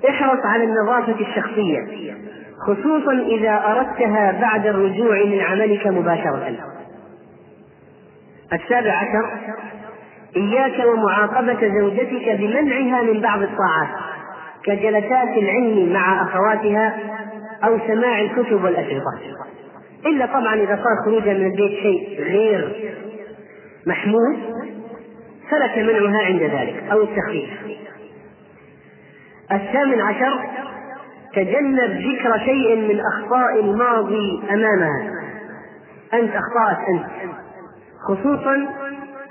[0.08, 1.80] احرص على النظافة الشخصية
[2.66, 6.56] خصوصا إذا أردتها بعد الرجوع من عملك مباشرة.
[8.52, 9.30] السابع عشر
[10.36, 13.88] إياك ومعاقبة زوجتك بمنعها من بعض الطاعات
[14.64, 16.98] كجلسات العلم مع أخواتها
[17.64, 19.12] أو سماع الكتب والأشرطة.
[20.06, 22.94] إلا طبعا إذا صار خروجها من البيت شيء غير
[23.86, 24.36] محمود
[25.50, 27.50] فلك منعها عند ذلك أو التخفيف.
[29.52, 30.40] الثامن عشر
[31.34, 35.10] تجنب ذكر شيء من أخطاء الماضي أمامها.
[36.14, 37.06] أنت أخطأت أنت
[38.08, 38.66] خصوصا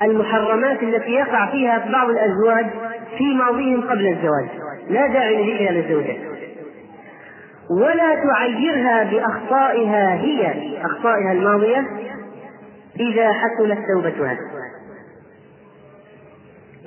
[0.01, 2.65] المحرمات التي يقع فيها بعض الأزواج
[3.17, 4.49] في ماضيهم قبل الزواج.
[4.89, 6.15] لا داعي لذكرها للزوجة
[7.69, 10.51] ولا تعيرها بأخطائها هي
[10.85, 11.87] أخطائها الماضية
[12.99, 14.37] إذا حصلت توبتها.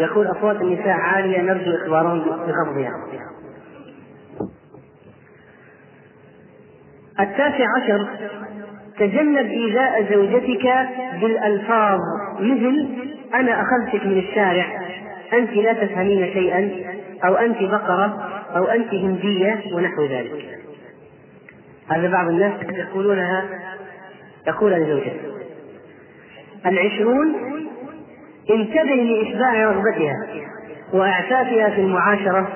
[0.00, 2.92] يقول أصوات النساء عالية نرجو إخبارهم بخفضها.
[7.20, 8.08] التاسع عشر
[8.98, 10.88] تجنب إيذاء زوجتك
[11.20, 12.00] بالألفاظ.
[12.40, 12.88] مثل
[13.34, 14.66] أنا أخذتك من الشارع.
[15.32, 16.70] أنت لا تفهمين شيئا
[17.24, 20.58] أو أنت بقرة أو أنت هندية ونحو ذلك.
[21.88, 23.44] هذا بعض الناس يقولونها
[24.46, 25.20] يقولها لزوجته
[26.66, 27.34] العشرون
[28.50, 30.26] انتبه لإشباع رغبتها
[30.92, 32.48] وإعفافها في المعاشرة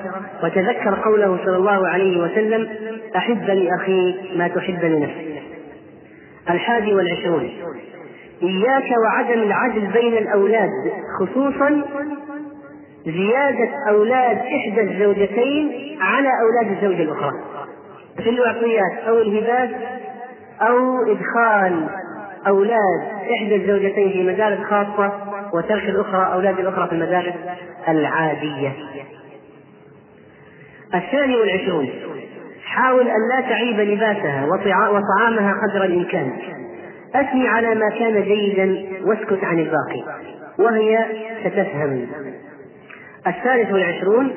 [0.43, 2.69] وتذكر قوله صلى الله عليه وسلم
[3.15, 5.32] أحب لأخيك ما تحب لنفسك.
[6.49, 7.49] الحادي والعشرون.
[8.43, 10.69] إياك وعدم العدل بين الأولاد
[11.19, 11.81] خصوصا
[13.05, 17.31] زيادة أولاد إحدى الزوجتين على أولاد الزوجة الأخرى.
[18.23, 19.69] في الوعطيات أو الهبات
[20.61, 21.89] أو إدخال
[22.47, 23.01] أولاد
[23.33, 25.11] إحدى الزوجتين في مدارس خاصة
[25.53, 27.33] وترك الأخرى أولاد الأخرى في المدارس
[27.87, 28.73] العادية.
[30.95, 31.89] الثاني والعشرون.
[32.73, 34.45] حاول أن لا تعيب لباسها
[34.89, 36.31] وطعامها قدر الإمكان.
[37.15, 40.03] أثني على ما كان جيدا واسكت عن الباقي.
[40.59, 41.05] وهي
[41.43, 42.07] ستفهم.
[43.27, 44.31] الثالث والعشرون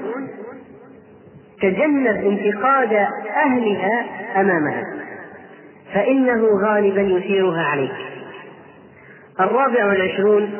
[1.62, 2.92] تجنب انتقاد
[3.36, 4.04] أهلها
[4.40, 4.82] أمامها
[5.94, 7.94] فإنه غالبا يثيرها عليك.
[9.40, 10.50] الرابع والعشرون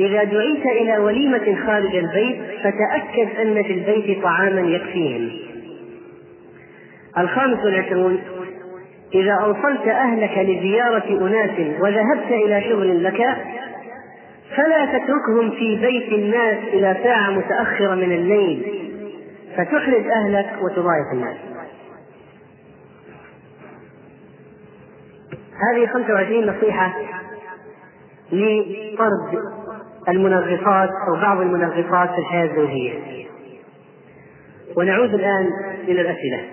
[0.00, 5.51] إذا دعيت إلى وليمة خارج البيت فتأكد أن في البيت طعاما يكفيهم.
[7.18, 8.20] الخامس والعشرون.
[9.14, 13.36] إذا أوصلت أهلك لزيارة أناس وذهبت إلى شغل لك
[14.56, 18.82] فلا تتركهم في بيت الناس إلى ساعة متأخرة من الليل
[19.56, 21.36] فتحرج أهلك وتضايق الناس.
[25.70, 26.94] هذه 25 نصيحة
[28.32, 29.38] لطرد
[30.08, 32.92] المنغصات أو بعض المنغصات في الحياة الزوجية.
[34.76, 35.48] ونعود الآن
[35.88, 36.44] إلى الأسئلة.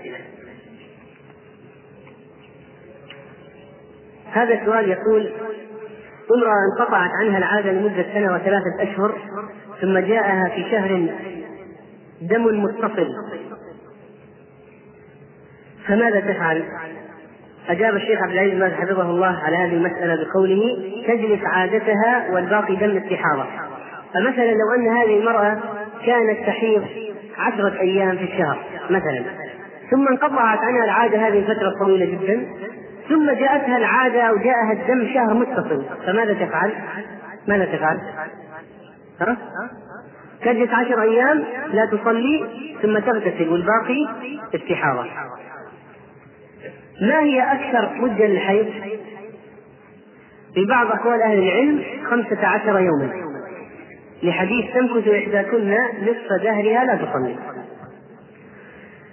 [4.32, 5.32] هذا السؤال يقول
[6.36, 9.18] امرأة انقطعت عنها العادة لمدة سنة وثلاثة أشهر
[9.82, 11.10] ثم جاءها في شهر
[12.22, 13.08] دم متصل
[15.88, 16.64] فماذا تفعل؟
[17.70, 22.98] أجاب الشيخ عبد العزيز بن حفظه الله على هذه المسألة بقوله تجلس عادتها والباقي دم
[22.98, 23.46] استحاضة
[24.14, 25.58] فمثلا لو أن هذه المرأة
[26.06, 26.86] كانت تحيض
[27.38, 28.60] عشرة أيام في الشهر
[28.90, 29.24] مثلا
[29.92, 32.46] ثم انقطعت عنها العادة هذه الفترة طويلة جدا
[33.10, 36.74] ثم جاءتها العادة أو جاءها الدم شهر متصل فماذا تفعل؟
[37.48, 38.00] ماذا تفعل؟
[39.22, 39.38] ها؟
[40.42, 41.44] تجلس عشر أيام
[41.74, 42.46] لا تصلي
[42.82, 44.08] ثم تغتسل والباقي
[44.56, 45.06] استحاضة
[47.02, 48.68] ما هي أكثر مدة للحيض؟
[50.54, 53.30] في بعض أقوال أهل العلم خمسة عشر يوما
[54.24, 57.36] لحديث تمكث إحداكن نصف دهرها لا تصلي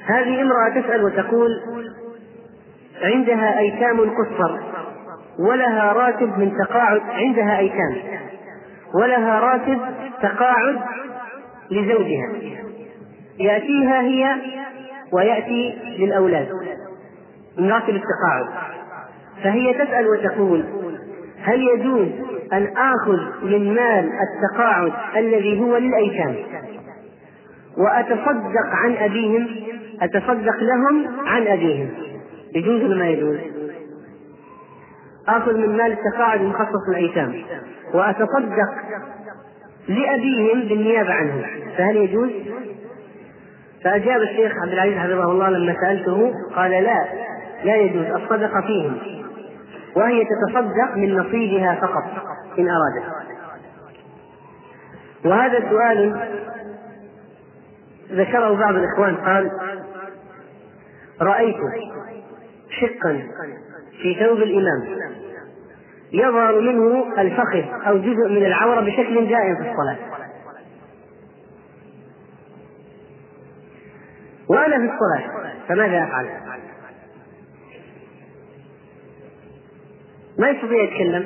[0.06, 1.50] هذه امرأة تسأل وتقول
[3.02, 4.58] عندها أيتام قصر
[5.38, 7.96] ولها راتب من تقاعد عندها أيتام
[8.94, 9.78] ولها راتب
[10.22, 10.80] تقاعد
[11.70, 12.32] لزوجها.
[13.40, 14.36] يأتيها هي
[15.12, 16.48] ويأتي للأولاد
[17.58, 18.46] من راتب التقاعد.
[19.44, 20.64] فهي تسأل وتقول
[21.42, 22.08] هل يجوز
[22.52, 26.36] أن آخذ من مال التقاعد الذي هو للأيتام؟
[27.78, 29.48] وأتصدق عن أبيهم
[30.02, 32.05] أتصدق لهم عن أبيهم.
[32.54, 33.36] يجوز ولا ما يجوز؟
[35.28, 37.34] آخذ من مال التقاعد المخصص للأيتام
[37.94, 38.68] وأتصدق
[39.88, 41.42] لأبيهم بالنيابة عنهم
[41.76, 42.30] فهل يجوز؟
[43.84, 47.04] فأجاب الشيخ عبد العزيز حفظه الله لما سألته قال لا
[47.64, 48.98] لا يجوز الصدقة فيهم
[49.96, 52.04] وهي تتصدق من نصيبها فقط
[52.58, 53.26] إن أرادت
[55.24, 56.28] وهذا سؤال
[58.12, 59.50] ذكره بعض الإخوان قال
[61.20, 61.56] رأيت
[62.70, 63.22] شقا
[64.02, 64.98] في ثوب الإمام.
[66.12, 69.96] يظهر منه الفخذ أو جزء من العورة بشكل دائم في الصلاة.
[74.48, 76.30] وأنا في الصلاة فماذا أفعل؟
[80.38, 81.22] ما يستطيع يتكلم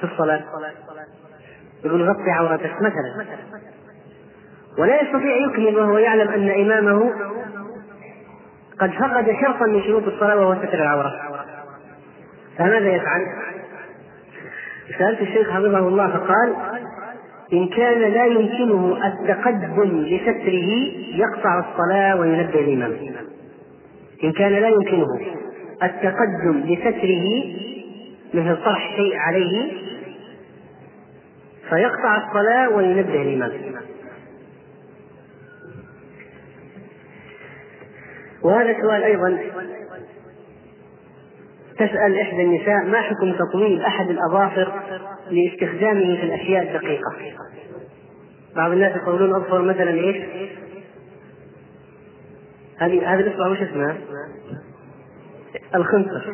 [0.00, 0.44] في الصلاة؟
[1.84, 3.26] يقول غطي عورتك مثلا.
[4.78, 7.12] ولا يستطيع يكمل وهو يعلم أن إمامه
[8.80, 11.12] قد فقد شرطا من شروط الصلاة وهو ستر العورة.
[12.58, 13.26] فماذا يفعل؟
[14.98, 16.54] سألت الشيخ حفظه الله فقال
[17.52, 20.70] إن كان لا يمكنه التقدم لستره
[21.14, 22.92] يقطع الصلاة وينبه الإمام.
[24.24, 25.06] إن كان لا يمكنه
[25.82, 27.44] التقدم لستره
[28.34, 29.72] مثل طرح شيء عليه
[31.70, 33.52] فيقطع الصلاة وينبه الإمام.
[38.44, 39.38] وهذا سؤال أيضا
[41.74, 44.72] تسأل إحدى النساء ما حكم تطويل أحد الأظافر
[45.30, 47.14] لاستخدامه في الأشياء الدقيقة
[48.56, 50.16] بعض الناس يقولون أظفر مثلا إيش
[52.78, 53.96] هذه هذه الإصبع وش اسمها؟
[55.74, 56.32] الخنصر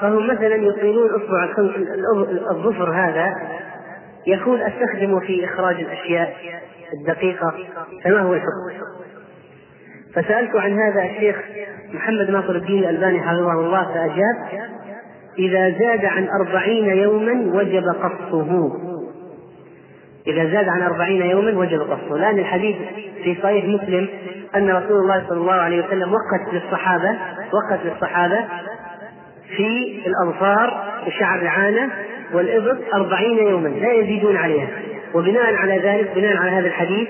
[0.00, 1.54] فهم مثلا يطيلون إصبع
[2.50, 3.34] الظفر هذا
[4.26, 6.36] يقول أستخدمه في إخراج الأشياء
[7.00, 7.54] الدقيقة
[8.04, 8.93] فما هو الحكم؟
[10.14, 11.36] فسألت عن هذا الشيخ
[11.92, 14.64] محمد ناصر الدين الألباني حفظه الله فأجاب
[15.38, 18.72] إذا زاد عن أربعين يوما وجب قصه.
[20.26, 22.16] إذا زاد عن أربعين يوما وجب قصه.
[22.18, 22.76] لأن الحديث
[23.24, 24.08] في صحيح مسلم
[24.56, 27.10] أن رسول الله صلى الله عليه وسلم وقت للصحابة
[27.52, 28.44] وقت للصحابة
[29.56, 31.90] في الأظفار وشعر العانة
[32.34, 34.68] والإبط أربعين يوما لا يزيدون عليها.
[35.14, 37.08] وبناء على ذلك بناء على هذا الحديث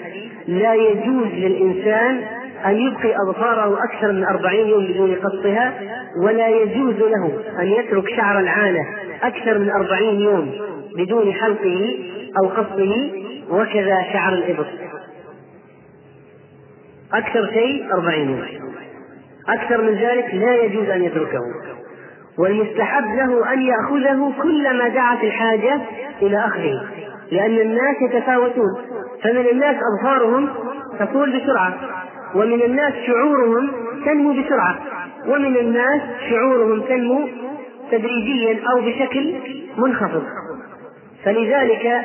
[0.48, 2.20] لا يجوز للإنسان
[2.66, 5.74] أن يبقي أظفاره أكثر من أربعين يوم بدون قصها
[6.22, 8.86] ولا يجوز له أن يترك شعر العانة
[9.22, 10.52] أكثر من أربعين يوم
[10.96, 11.98] بدون حلقه
[12.42, 13.12] أو قصه
[13.50, 14.66] وكذا شعر الإبط.
[17.14, 18.74] أكثر شيء أربعين يوم.
[19.48, 21.40] أكثر من ذلك لا يجوز أن يتركه.
[22.38, 25.80] والمستحب له أن يأخذه كلما دعت الحاجة
[26.22, 26.82] إلى أخذه
[27.30, 28.84] لأن الناس يتفاوتون.
[29.22, 30.48] فمن الناس أظفارهم
[30.98, 31.74] تطول بسرعة.
[32.34, 33.70] ومن الناس شعورهم
[34.04, 34.78] تنمو بسرعة.
[35.26, 37.28] ومن الناس شعورهم تنمو
[37.90, 39.34] تدريجيا أو بشكل
[39.76, 40.24] منخفض.
[41.24, 42.04] فلذلك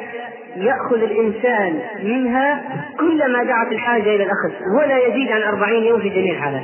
[0.55, 2.63] يأخذ الإنسان منها
[2.99, 6.63] كلما دعت الحاجة إلى الأخذ ولا يزيد عن أربعين يوم في جميع الحالات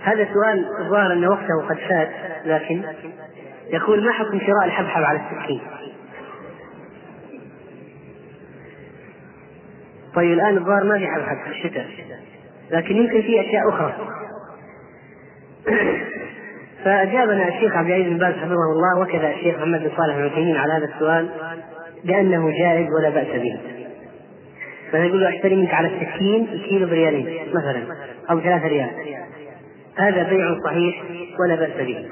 [0.00, 2.10] هذا سؤال الظاهر أن وقته قد فات
[2.44, 2.82] لكن
[3.70, 5.60] يقول ما حكم شراء الحبحب على السكين؟
[10.14, 11.86] طيب الآن الظاهر ما في حبحب في الشتاء
[12.70, 13.94] لكن يمكن في أشياء أخرى.
[16.84, 20.72] فأجابنا الشيخ عبد العزيز بن باز حفظه الله وكذا الشيخ محمد بن صالح العثيمين على
[20.72, 21.28] هذا السؤال
[22.04, 23.60] بأنه جائز ولا بأس به.
[24.92, 27.82] فنقول له أشتري منك على السكين الكيلو بريالين مثلا
[28.30, 28.90] أو ثلاثة ريال.
[29.96, 31.02] هذا بيع صحيح
[31.40, 32.08] ولا بأس به.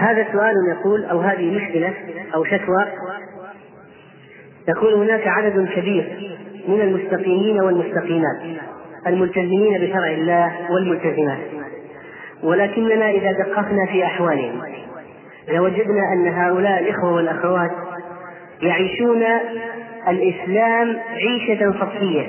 [0.00, 1.94] هذا سؤال يقول أو هذه مشكلة
[2.34, 2.84] أو شكوى
[4.68, 6.36] يقول هناك عدد كبير
[6.68, 8.36] من المستقيمين والمستقيمات
[9.06, 11.38] الملتزمين بشرع الله والملتزمات.
[12.42, 14.62] ولكننا إذا دققنا في أحوالهم
[15.48, 17.70] لوجدنا أن هؤلاء الإخوة والأخوات
[18.62, 19.22] يعيشون
[20.08, 22.26] الإسلام عيشة سطحية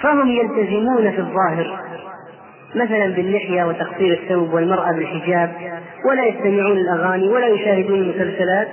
[0.00, 1.80] فهم يلتزمون في الظاهر.
[2.74, 5.50] مثلا باللحية وتقصير الثوب والمرأة بالحجاب
[6.04, 8.68] ولا يستمعون الأغاني ولا يشاهدون المسلسلات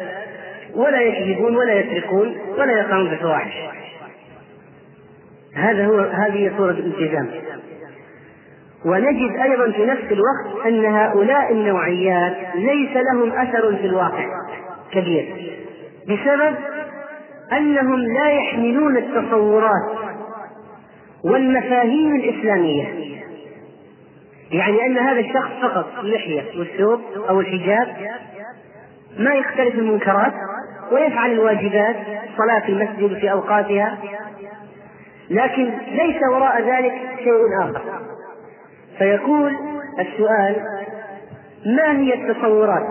[0.76, 3.54] ولا يكذبون ولا يسرقون ولا يقعون في الفواحش.
[5.56, 7.30] هذا هو هذه صورة الالتزام.
[8.86, 14.26] ونجد أيضا في نفس الوقت أن هؤلاء النوعيات ليس لهم أثر في الواقع
[14.92, 15.26] كبير
[16.04, 16.56] بسبب
[17.54, 19.98] أنهم لا يحملون التصورات
[21.26, 23.15] والمفاهيم الإسلامية.
[24.56, 27.88] يعني أن هذا الشخص فقط اللحية والثوب أو الحجاب
[29.18, 30.34] ما يختلف المنكرات
[30.92, 31.96] ويفعل الواجبات
[32.38, 33.98] صلاة في المسجد في أوقاتها
[35.30, 36.94] لكن ليس وراء ذلك
[37.24, 37.82] شيء آخر.
[38.98, 39.56] فيقول
[40.00, 40.56] السؤال
[41.66, 42.88] ما هي التصورات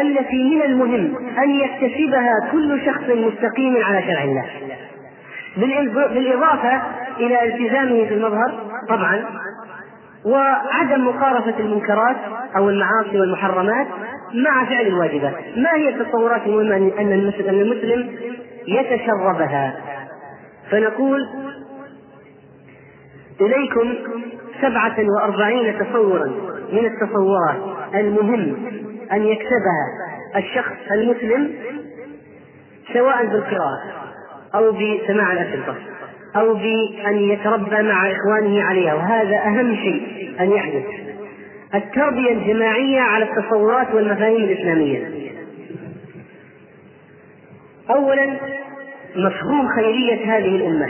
[0.00, 4.44] التي من المهم أن يكتسبها كل شخص مستقيم على شرع الله؟
[5.56, 6.82] بالإضافة
[7.20, 8.54] إلى التزامه في المظهر
[8.88, 9.24] طبعا
[10.24, 12.16] وعدم مقارفة المنكرات
[12.56, 13.86] أو المعاصي والمحرمات
[14.34, 18.10] مع فعل الواجبات ما هي التصورات المهمة أن المسلم
[18.68, 19.76] يتشربها؟
[20.70, 21.28] فنقول
[23.40, 23.94] إليكم
[24.60, 26.26] سبعة وأربعين تصورا
[26.72, 27.56] من التصورات
[27.94, 28.56] المهم
[29.12, 29.86] أن يكسبها
[30.36, 31.54] الشخص المسلم
[32.92, 33.82] سواء بالقراءة
[34.54, 35.76] أو بسماع الأشرطة
[36.36, 40.01] أو بأن يتربى مع إخوانه عليها وهذا أهم شيء.
[40.42, 40.84] أن يحدث
[41.74, 45.10] التربية الجماعية على التصورات والمفاهيم الإسلامية
[47.90, 48.36] أولا
[49.16, 50.86] مفهوم خيرية هذه الأمة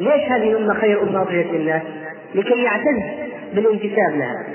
[0.00, 1.82] ليش هذه الأمة خير أمة أخرجت للناس؟
[2.34, 3.02] لكي يعتز
[3.54, 4.46] بالانتساب لها.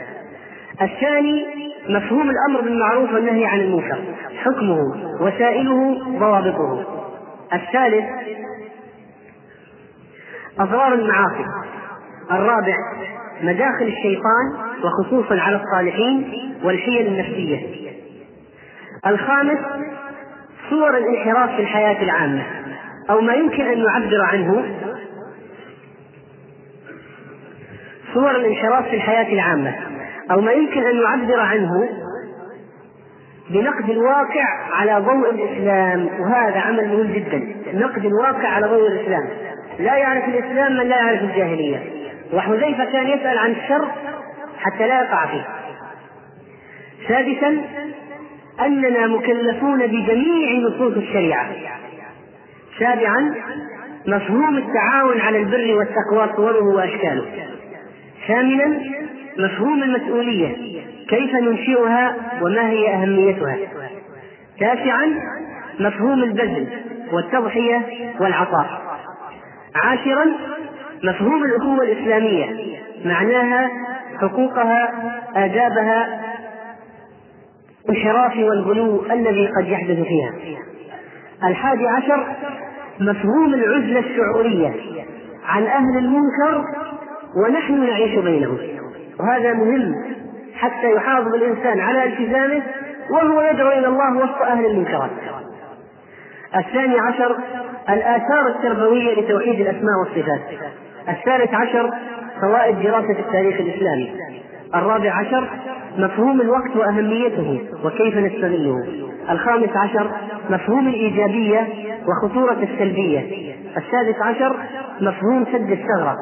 [0.82, 1.46] الثاني
[1.90, 4.00] مفهوم الأمر بالمعروف والنهي عن المنكر،
[4.38, 4.78] حكمه
[5.22, 6.86] وسائله ضوابطه.
[7.54, 8.06] الثالث
[10.60, 11.46] أضرار المعاصي.
[12.32, 12.76] الرابع
[13.44, 16.34] مداخل الشيطان وخصوصا على الصالحين
[16.64, 17.60] والحيل النفسية.
[19.08, 19.60] الخامس
[20.70, 22.44] صور الانحراف في الحياة العامة
[23.10, 24.64] أو ما يمكن أن نعبر عنه.
[28.14, 29.76] صور الانحراف في الحياة العامة
[30.32, 31.90] أو ما يمكن أن نعبر عنه.
[33.50, 37.44] بنقد الواقع على ضوء الإسلام وهذا عمل مهم جدا.
[37.74, 39.28] نقد الواقع على ضوء الإسلام.
[39.80, 42.01] لا يعرف الإسلام من لا يعرف الجاهلية.
[42.34, 43.88] وحذيفة كان يسأل عن الشر
[44.60, 45.48] حتى لا يقع فيه.
[47.08, 47.62] سادسا
[48.66, 51.50] أننا مكلفون بجميع نصوص الشريعة.
[52.80, 53.36] سابعا
[54.08, 57.26] مفهوم التعاون على البر والتقوى صوره وأشكاله.
[58.28, 58.80] ثامنا
[59.38, 63.58] مفهوم المسؤولية كيف ننشئها وما هي أهميتها.
[64.60, 65.20] تاسعا
[65.80, 66.68] مفهوم البذل
[67.12, 67.82] والتضحية
[68.20, 68.82] والعطاء.
[69.76, 70.26] عاشرا
[71.04, 72.46] مفهوم الأخوة الإسلامية.
[73.06, 73.70] معناها
[74.22, 74.90] حقوقها
[75.36, 76.22] آدابها
[77.90, 80.34] الانحراف والغلو الذي قد يحدث فيها.
[81.44, 82.28] الحادي عشر
[83.00, 84.74] مفهوم العزلة الشعورية.
[85.46, 86.66] عن أهل المنكر
[87.36, 88.58] ونحن نعيش بينهم.
[89.20, 89.94] وهذا مهم
[90.56, 92.62] حتى يحافظ الإنسان على التزامه
[93.12, 95.12] وهو يدعو إلى الله وسط أهل المنكرات.
[96.56, 97.38] الثاني عشر
[97.90, 100.42] الآثار التربوية لتوحيد الأسماء والصفات.
[101.10, 101.92] الثالث عشر
[102.42, 104.12] فوائد دراسة التاريخ الإسلامي.
[104.76, 105.50] الرابع عشر
[105.98, 108.76] مفهوم الوقت وأهميته وكيف نستغله.
[109.30, 110.12] الخامس عشر
[110.50, 111.68] مفهوم الإيجابية
[112.08, 113.20] وخطورة السلبية.
[113.78, 114.56] السادس عشر
[115.02, 116.16] مفهوم سد الثغرة.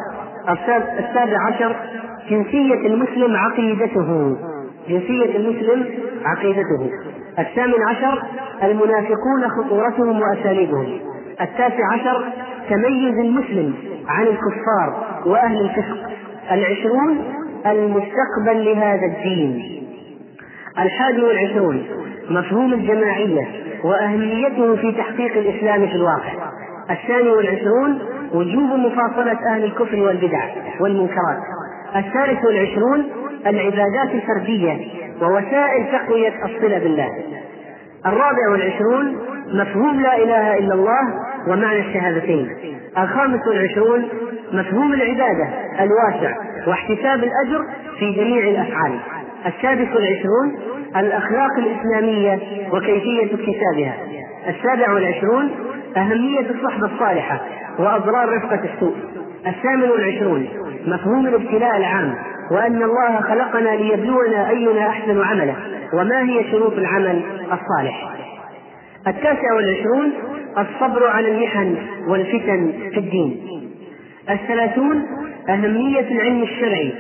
[1.00, 1.76] السابع عشر
[2.30, 4.38] جنسية المسلم عقيدته.
[4.90, 5.86] جنسية المسلم
[6.26, 6.90] عقيدته.
[7.40, 8.24] الثامن عشر
[8.64, 11.00] المنافقون خطورتهم وأساليبهم.
[11.42, 12.24] التاسع عشر
[12.70, 13.74] تميز المسلم
[14.10, 15.98] عن الكفار وأهل الفسق.
[16.52, 17.24] العشرون
[17.66, 19.84] المستقبل لهذا الدين.
[20.80, 21.84] الحادي والعشرون
[22.30, 23.48] مفهوم الجماعية
[23.84, 26.34] وأهميته في تحقيق الإسلام في الواقع.
[26.90, 28.00] الثاني والعشرون
[28.34, 30.44] وجوب مفاصلة أهل الكفر والبدع
[30.80, 31.38] والمنكرات.
[31.96, 33.10] الثالث والعشرون
[33.48, 34.78] العبادات الفردية
[35.22, 37.10] ووسائل تقوية الصلة بالله.
[38.06, 39.18] الرابع والعشرون
[39.54, 42.50] مفهوم لا إله إلا الله ومعنى الشهادتين
[42.98, 44.10] الخامس والعشرون
[44.54, 45.48] مفهوم العبادة
[45.80, 46.36] الواسع
[46.68, 47.66] واحتساب الأجر
[48.00, 49.00] في جميع الأفعال.
[49.46, 50.60] السادس والعشرون
[50.98, 52.40] الأخلاق الإسلامية
[52.72, 53.94] وكيفية اكتسابها.
[54.48, 55.50] السابع والعشرون
[55.98, 57.42] أهمية الصحبة الصالحة
[57.80, 58.96] وأضرار رفقة السوء.
[59.48, 60.48] الثامن والعشرون
[60.88, 62.16] مفهوم الابتلاء العام
[62.52, 65.54] وأن الله خلقنا ليبلونا أينا أحسن عملا
[65.94, 68.10] وما هي شروط العمل الصالح.
[69.08, 70.14] التاسع والعشرون
[70.58, 71.76] الصبر على المحن
[72.08, 73.46] والفتن في الدين.
[74.30, 75.06] الثلاثون
[75.50, 76.94] أهمية العلم الشرعي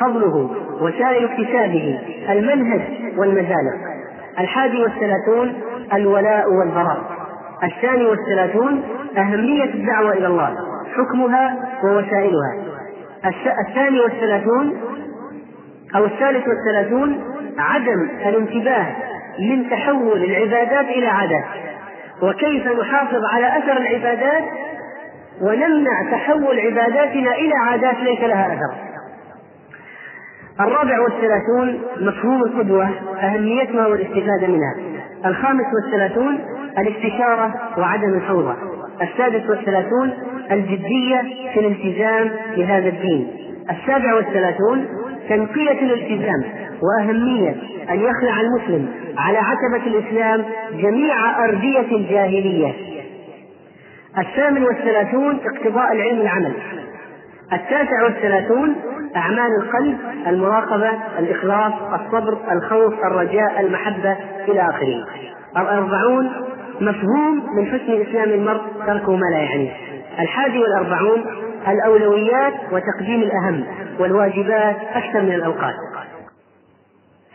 [0.00, 0.50] فضله
[0.80, 1.98] وسائل اكتسابه
[2.30, 2.80] المنهج
[3.16, 3.74] والمزالق
[4.38, 5.52] الحادي والثلاثون
[5.92, 7.02] الولاء والبراء
[7.64, 8.82] الثاني والثلاثون
[9.18, 10.56] أهمية الدعوة إلى الله
[10.96, 12.54] حكمها ووسائلها.
[13.68, 14.76] الثاني والثلاثون
[15.96, 17.20] أو الثالث والثلاثون
[17.58, 18.86] عدم الانتباه
[19.40, 21.44] من تحول العبادات إلى عادات
[22.22, 24.44] وكيف نحافظ على أثر العبادات
[25.40, 28.74] ونمنع تحول عباداتنا إلى عادات ليس لها أثر.
[30.60, 32.88] الرابع والثلاثون مفهوم القدوة
[33.22, 34.74] أهميتها والاستفادة منها.
[35.26, 36.38] الخامس والثلاثون
[36.78, 38.54] الاستشارة وعدم الفوضى.
[39.02, 40.12] السادس والثلاثون
[40.50, 41.22] الجدية
[41.54, 43.28] في الالتزام بهذا الدين.
[43.70, 44.86] السابع والثلاثون
[45.28, 46.44] تنقية الالتزام
[46.82, 47.56] وأهمية
[47.90, 52.72] أن يخلع المسلم على عتبة الإسلام جميع أردية الجاهلية.
[54.18, 56.52] الثامن والثلاثون اقتضاء العلم العمل
[57.52, 58.76] التاسع والثلاثون
[59.16, 64.16] أعمال القلب المراقبة الإخلاص الصبر الخوف الرجاء المحبة
[64.48, 65.06] إلى آخره
[65.56, 66.30] الأربعون
[66.80, 69.72] مفهوم من حسن إسلام المرء تركه ما لا يعنيه.
[70.20, 71.24] الحادي والأربعون
[71.68, 73.64] الأولويات وتقديم الأهم
[73.98, 75.74] والواجبات أكثر من الأوقات.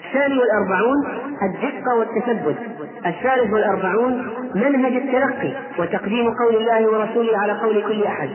[0.05, 1.07] الثاني والأربعون
[1.43, 2.57] الدقة والتثبت.
[3.05, 8.29] الثالث والأربعون منهج التلقي وتقديم قول الله ورسوله على قول كل أحد.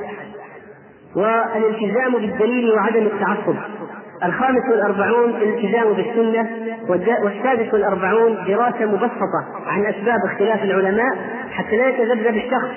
[1.16, 3.56] والالتزام بالدليل وعدم التعصب.
[4.22, 6.48] الخامس والأربعون الالتزام بالسنة
[7.22, 11.16] والسادس والأربعون دراسة مبسطة عن أسباب اختلاف العلماء
[11.52, 12.70] حتى لا يتذبذب الشخص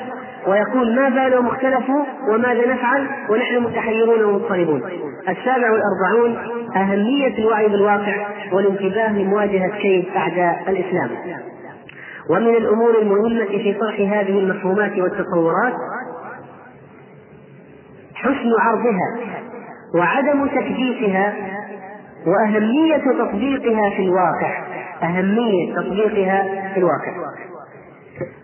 [0.47, 4.81] ويقول ما بالهم اختلفوا وماذا نفعل ونحن متحيرون ومضطربون.
[5.29, 6.38] السابع والأربعون
[6.75, 11.09] أهمية الوعي بالواقع والانتباه لمواجهة كيد أعداء الإسلام.
[12.29, 15.73] ومن الأمور المهمة في طرح هذه المفهومات والتصورات
[18.15, 19.38] حسن عرضها
[19.97, 21.33] وعدم تكديسها
[22.27, 24.63] وأهمية تطبيقها في الواقع.
[25.03, 26.43] أهمية تطبيقها
[26.73, 27.11] في الواقع.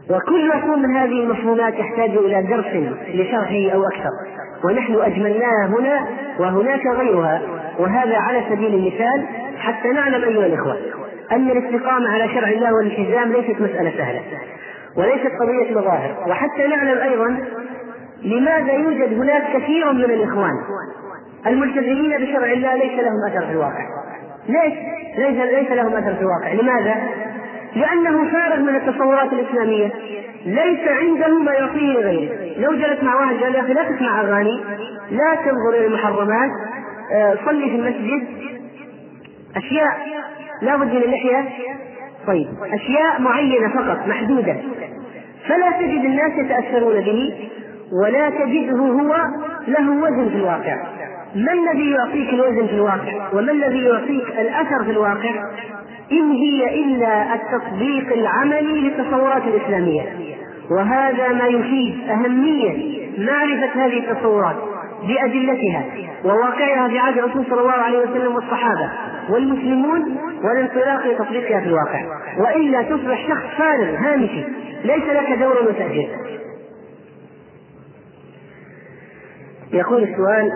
[0.10, 4.10] وكل مفهوم من هذه المفهومات يحتاج إلى درس لشرحه أو أكثر.
[4.64, 6.08] ونحن أجملناها هنا
[6.40, 7.42] وهناك غيرها.
[7.80, 9.26] وهذا على سبيل المثال
[9.58, 10.78] حتى نعلم أيها الإخوة
[11.32, 14.22] أن الاستقامة على شرع الله والالتزام ليست مسألة سهلة
[14.98, 16.16] وليست قضية مظاهر.
[16.28, 17.38] وحتى نعلم أيضا
[18.24, 20.54] لماذا يوجد هناك كثير من الإخوان
[21.48, 23.86] الملتزمين بشرع الله ليس لهم أثر في الواقع.
[24.50, 24.74] ليش؟
[25.18, 26.54] ليس ليس لهم أثر في الواقع.
[26.54, 26.96] لماذا؟
[27.76, 29.92] لأنه فارغ من التصورات الإسلامية.
[30.46, 34.64] ليس عنده ما يعطيه لغيره لو جلس مع واحد قال يا أخي لا تسمع أغاني
[35.12, 36.52] لا تنظر إلى المحرمات.
[37.14, 38.28] آه، صلي في المسجد.
[39.56, 39.98] أشياء
[40.62, 41.50] لا بد من اللحية.
[42.28, 44.56] طيب أشياء معينة فقط محدودة.
[45.48, 47.50] فلا تجد الناس يتأثرون به
[48.04, 49.16] ولا تجده هو
[49.68, 50.78] له وزن في الواقع.
[51.36, 55.30] ما الذي يعطيك الوزن في الواقع؟ وما الذي يعطيك الأثر في الواقع؟
[56.12, 60.02] إن هي إلا التطبيق العملي للتصورات الإسلامية.
[60.72, 64.56] وهذا ما يفيد أهمية معرفة هذه التصورات
[65.08, 65.86] بأدلتها
[66.26, 68.90] وواقعها في عهد الرسول صلى الله عليه وسلم والصحابة
[69.30, 72.04] والمسلمون والانطلاق لتطبيقها في الواقع.
[72.40, 74.44] وإلا تصبح شخص فارغ هامشي
[74.84, 76.10] ليس لك دور وتأثير
[79.74, 80.52] يقول السؤال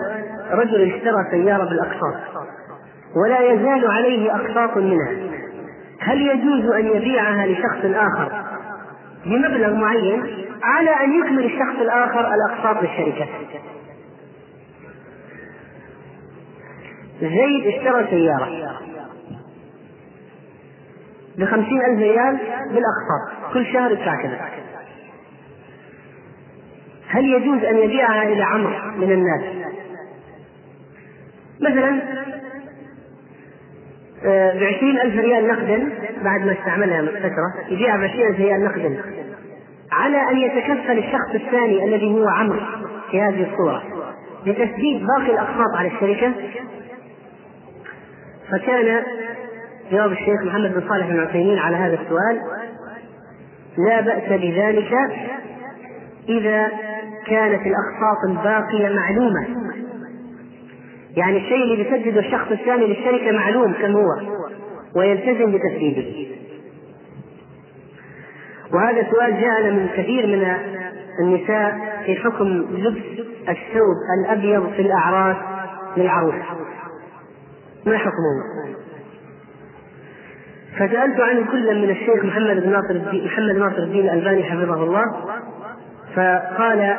[0.50, 2.14] رجل اشترى سيارة بالأقساط
[3.16, 5.12] ولا يزال عليه أقساط منها.
[6.00, 8.42] هل يجوز أن يبيعها لشخص آخر
[9.24, 10.22] بمبلغ معين
[10.62, 13.26] على أن يكمل الشخص الآخر الأقساط للشركة؟
[17.20, 18.78] زيد اشترى سيارة
[21.38, 22.38] بخمسين ألف ريال
[22.68, 24.38] بالأقساط كل شهر يدفع كذا.
[27.08, 29.68] هل يجوز أن يبيعها إلى عمرو من الناس؟
[31.60, 32.00] مثلا
[34.24, 35.88] آه، بعشرين ألف ريال نقدا
[36.24, 39.02] بعد ما استعملها فترة يبيعها بعشرين ألف ريال نقدا
[39.92, 42.60] على أن يتكفل الشخص الثاني الذي هو عمرو
[43.10, 43.82] في هذه الصورة
[44.46, 46.32] لتسديد باقي الأقساط على الشركة؟
[48.50, 49.02] فكان
[49.92, 52.40] جواب الشيخ محمد بن صالح بن عثيمين على هذا السؤال
[53.78, 54.92] لا بأس بذلك
[56.28, 56.70] إذا
[57.30, 59.46] كانت الأقساط الباقية معلومة.
[61.16, 64.08] يعني الشيء اللي بيسدده الشخص الثاني للشركة معلوم كم هو
[64.96, 66.28] ويلتزم بتسديده
[68.74, 70.56] وهذا سؤال جاءنا من كثير من
[71.20, 73.02] النساء في حكم لبس
[73.48, 75.36] الثوب الأبيض في الأعراس
[75.96, 76.34] للعروس.
[77.86, 78.68] ما حكمه؟
[80.76, 85.04] فسألت عنه كلا من الشيخ محمد بن ناصر الدين محمد ناصر الدين الألباني حفظه الله.
[86.18, 86.96] فقال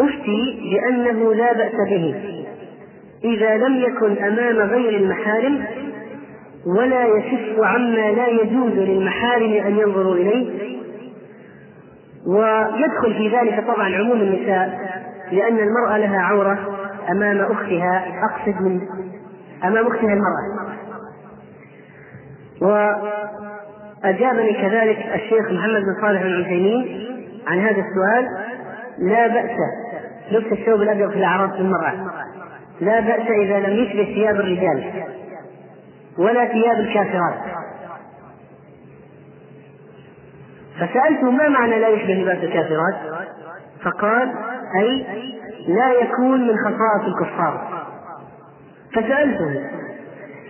[0.00, 2.14] أفتي بأنه لا بأس به
[3.24, 5.64] إذا لم يكن أمام غير المحارم
[6.66, 10.70] ولا يشف عما لا يجوز للمحارم أن ينظروا إليه
[12.26, 14.78] ويدخل في ذلك طبعا عموم النساء
[15.32, 16.58] لأن المرأة لها عورة
[17.10, 18.80] أمام أختها أقصد من
[19.64, 20.70] أمام أختها المرأة.
[24.04, 27.06] وأجابني كذلك الشيخ محمد بن صالح العثيمين
[27.46, 28.26] عن هذا السؤال
[28.98, 29.50] لا بأس
[30.30, 31.94] لبس الثوب الأبيض في الأعراض في المرأة.
[32.80, 35.04] لا بأس إذا لم يشبه ثياب الرجال
[36.18, 37.34] ولا ثياب الكافرات.
[40.76, 42.94] فسألته ما معنى لا يشبه لباس الكافرات؟
[43.82, 44.32] فقال
[44.80, 45.06] أي
[45.68, 47.84] لا يكون من خصائص الكفار.
[48.92, 49.79] فسألته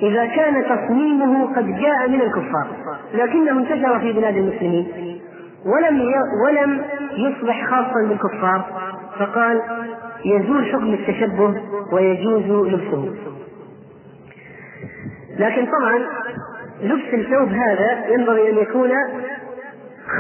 [0.03, 2.67] إذا كان تصميمه قد جاء من الكفار
[3.15, 4.87] لكنه انتشر في بلاد المسلمين.
[5.67, 6.13] ولم
[6.45, 6.83] ولم
[7.17, 8.65] يصبح خاصا بالكفار
[9.19, 9.63] فقال
[10.25, 11.55] يزول حكم التشبه
[11.93, 13.15] ويجوز لبسه.
[15.39, 15.99] لكن طبعا
[16.83, 18.91] لبس الثوب هذا ينبغي أن يكون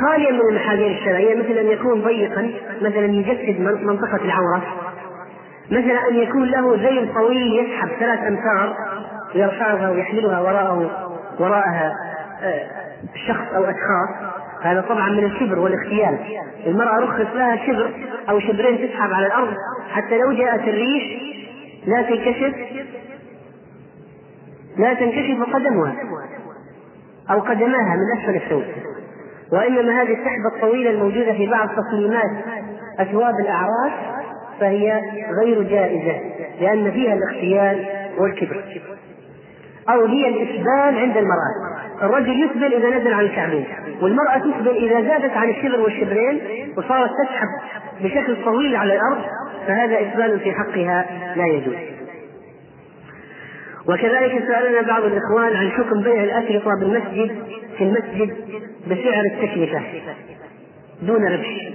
[0.01, 2.51] خاليا من المحاذير الشرعية مثل أن يكون ضيقا
[2.83, 4.62] مثلا يجسد منطقة العوره
[5.70, 8.76] مثلا أن يكون له ذيل طويل يسحب ثلاث أمتار
[9.35, 10.91] ويرفعها ويحملها وراءه
[11.39, 11.93] وراءها
[12.43, 12.66] آه،
[13.28, 16.18] شخص أو أشخاص هذا طبعا من الكبر والاختيال.
[16.66, 17.91] المرأة رخص لها شبر
[18.31, 19.55] أو شبرين تسحب على الأرض
[19.91, 21.03] حتى لو جاءت الريش
[21.87, 22.55] لا تنكشف
[24.78, 25.95] لا تنكشف قدمها
[27.31, 28.64] أو قدماها من أسفل الثوب
[29.53, 32.31] وإنما هذه السحبة الطويلة الموجودة في بعض تصميمات
[32.99, 33.93] أثواب الأعراس
[34.61, 35.01] فهي
[35.43, 36.20] غير جائزة
[36.61, 37.87] لأن فيها الاختيال
[38.18, 38.64] والكبر.
[39.93, 41.80] أو هي الإسبال عند المرأة.
[42.03, 43.64] الرجل يسبل إذا نزل عن الكعبين
[44.03, 46.41] والمرأة تسبل إذا زادت عن الشبر والشبرين
[46.76, 47.49] وصارت تسحب
[48.01, 49.24] بشكل طويل على الأرض
[49.66, 51.74] فهذا إسبال في حقها لا يجوز.
[53.88, 57.36] وكذلك سألنا بعض الإخوان عن حكم بيع الأشرطة بالمسجد
[57.78, 58.36] في المسجد
[58.86, 59.82] بسعر التكلفة
[61.03, 61.70] دون ربح.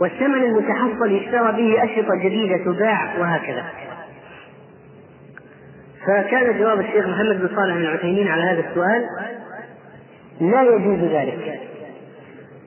[0.00, 3.64] والثمن المتحصل يشترى به أشرطة جديدة تباع وهكذا.
[6.08, 9.06] فكان جواب الشيخ محمد بن صالح العثيمين على هذا السؤال
[10.40, 11.60] لا يجوز ذلك.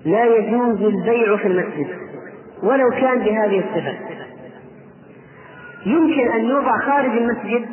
[0.06, 1.88] لا يجوز البيع في المسجد
[2.64, 3.98] ولو كان بهذه الصفة.
[5.86, 7.66] يمكن أن يوضع خارج المسجد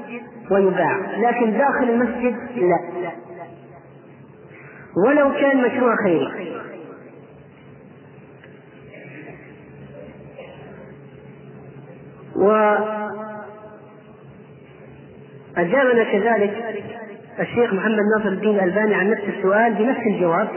[0.50, 3.12] ويباع لكن داخل المسجد لا.
[5.06, 6.58] ولو كان مشروع خيري
[12.36, 12.50] و
[15.58, 16.84] أجابنا كذلك
[17.40, 20.48] الشيخ محمد ناصر الدين الألباني عن نفس السؤال بنفس الجواب.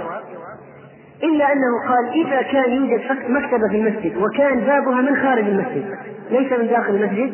[1.24, 5.86] إلا أنه قال إذا كان يوجد مكتبة في المسجد وكان بابها من خارج المسجد
[6.32, 7.34] ليس من داخل المسجد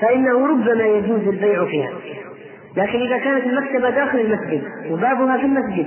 [0.00, 1.90] فإنه ربما يجوز البيع فيها.
[2.76, 5.86] لكن إذا كانت المكتبة داخل المسجد وبابها في المسجد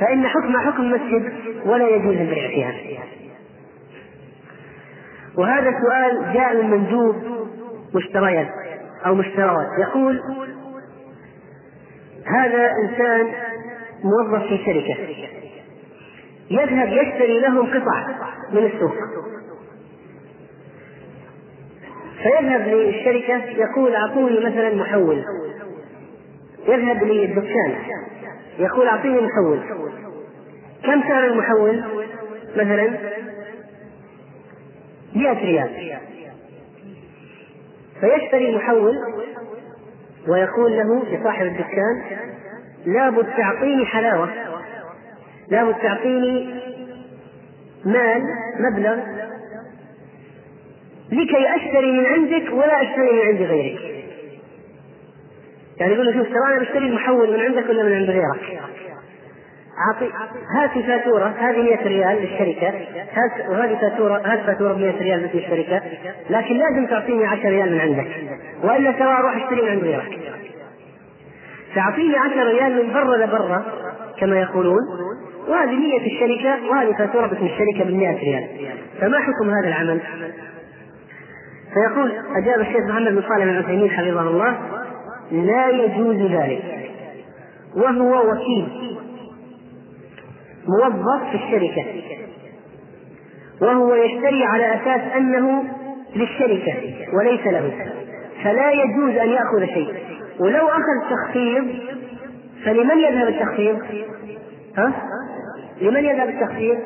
[0.00, 1.32] فإن حكم حكم المسجد
[1.66, 2.72] ولا يجوز البيع فيها.
[5.38, 7.16] وهذا سؤال جاء من مندوب
[7.94, 8.48] مشتريات
[9.06, 10.20] أو مشتريات يقول
[12.26, 13.32] هذا إنسان
[14.04, 14.96] موظف في شركة.
[16.50, 18.06] يذهب يشتري لهم قطع
[18.52, 18.94] من السوق.
[22.22, 25.24] فيذهب للشركة يقول أعطوني مثلا محول.
[26.68, 27.74] يذهب للدكان
[28.58, 29.60] يقول أعطيني محول.
[30.84, 31.84] كم سعر المحول؟
[32.56, 32.98] مثلا
[35.14, 35.98] مئة ريال.
[38.00, 38.98] فيشتري محول
[40.28, 42.02] ويقول له لصاحب الدكان
[42.86, 44.30] لابد تعطيني حلاوة
[45.48, 46.54] لابد تعطيني
[47.84, 48.22] مال
[48.60, 48.96] مبلغ
[51.12, 53.80] لكي أشتري من عندك ولا أشتري من عند غيرك.
[55.80, 58.62] يعني يقول له شوف ترى أنا بشتري المحول من عندك ولا من عند غيرك؟
[59.86, 60.10] أعطي
[60.56, 62.68] هات فاتورة هذه 100 ريال للشركة.
[63.12, 65.82] هات وهذه فاتورة هات فاتورة ب 100 ريال مثل الشركة.
[66.30, 68.06] لكن لازم تعطيني 10 ريال من عندك.
[68.62, 70.18] وإلا ترى أروح أشتري من عند غيرك.
[71.74, 73.64] تعطيني 10 ريال من برا لبرا
[74.20, 74.82] كما يقولون.
[75.48, 78.46] وهذه نية الشركة وهذه فاتورة باسم الشركة ب 100 ريال.
[79.00, 80.00] فما حكم هذا العمل؟
[81.74, 84.58] فيقول أجاب الشيخ محمد بن صالح العثيمين حفظه الله
[85.32, 86.62] لا يجوز ذلك.
[87.76, 88.97] وهو وكيل.
[90.68, 91.84] موظف في الشركة
[93.60, 95.64] وهو يشتري على أساس أنه
[96.16, 96.74] للشركة
[97.12, 97.72] وليس له
[98.44, 99.94] فلا يجوز أن يأخذ شيء
[100.40, 101.66] ولو أخذ تخفيض
[102.64, 103.78] فلمن يذهب التخفيض؟
[104.76, 104.92] ها؟
[105.80, 106.78] لمن يذهب التخفيض؟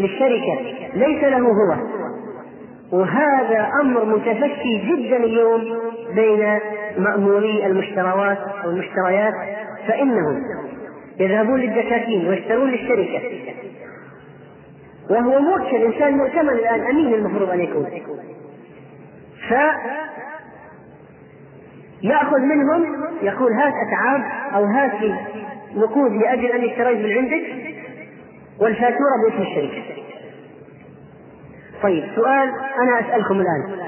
[0.00, 0.58] للشركة
[0.94, 1.76] ليس له هو
[2.92, 5.60] وهذا أمر متفشي جدا اليوم
[6.14, 6.58] بين
[6.98, 9.34] مأموري المشتريات أو المشتريات
[9.88, 10.42] فإنهم
[11.20, 13.20] يذهبون للدكاكين ويشترون للشركة.
[15.10, 17.86] وهو موكل إنسان مؤتمن الآن أمين المفروض أن يكون.
[19.48, 19.54] ف
[22.02, 24.22] يأخذ منهم يقول هات أتعاب
[24.54, 24.92] أو هات
[25.74, 27.42] نقود لأجل أني اشتريت من عندك
[28.60, 29.82] والفاتورة باسم الشركة.
[31.82, 32.52] طيب سؤال
[32.82, 33.80] أنا أسألكم الآن.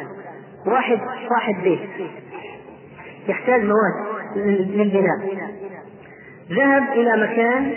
[0.67, 1.81] واحد صاحب بيت
[3.29, 3.95] يحتاج مواد
[4.37, 5.19] للبناء.
[6.51, 7.75] ذهب إلى مكان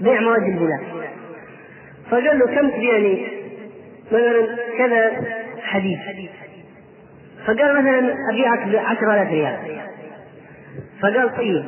[0.00, 0.80] بيع مواد البناء
[2.10, 3.26] فقال له كم تبيعني؟
[4.12, 5.10] مثلا كذا
[5.62, 5.98] حديد
[7.46, 9.80] فقال مثلا أبيعك ب 10000 ريال.
[11.02, 11.64] فقال طيب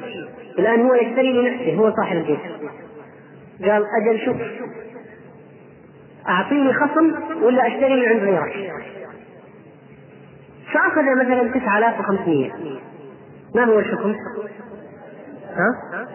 [0.58, 2.40] الآن هو يشتري لنفسه هو صاحب البيت.
[3.60, 4.36] قال أجل شوف
[6.28, 8.72] أعطيني خصم ولا أشتري من عند غيرك؟
[10.72, 12.50] فأخذ مثلا 9500
[13.54, 14.14] ما هو الحكم؟
[15.56, 16.06] ها؟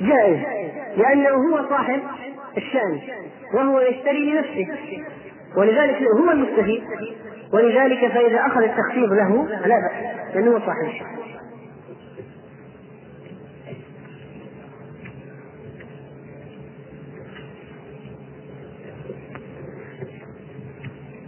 [0.00, 0.40] جائز.
[0.96, 2.00] لأنه هو صاحب
[2.56, 3.00] الشأن
[3.54, 4.68] وهو يشتري لنفسه.
[5.56, 6.84] ولذلك هو المستفيد.
[7.52, 11.24] ولذلك فإذا أخذ التخفيض له لا بأس لأنه هو صاحب الشأن.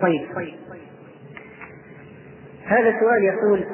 [0.02, 0.54] طيب.
[2.66, 3.64] هذا السؤال يقول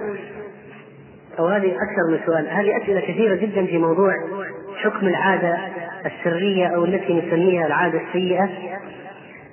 [1.39, 2.49] أو هذه أكثر من سؤال.
[2.49, 4.13] هذه أسئلة كثيرة جدا في موضوع
[4.77, 5.59] حكم العادة
[6.07, 8.49] السرية أو التي نسميها العادة السيئة.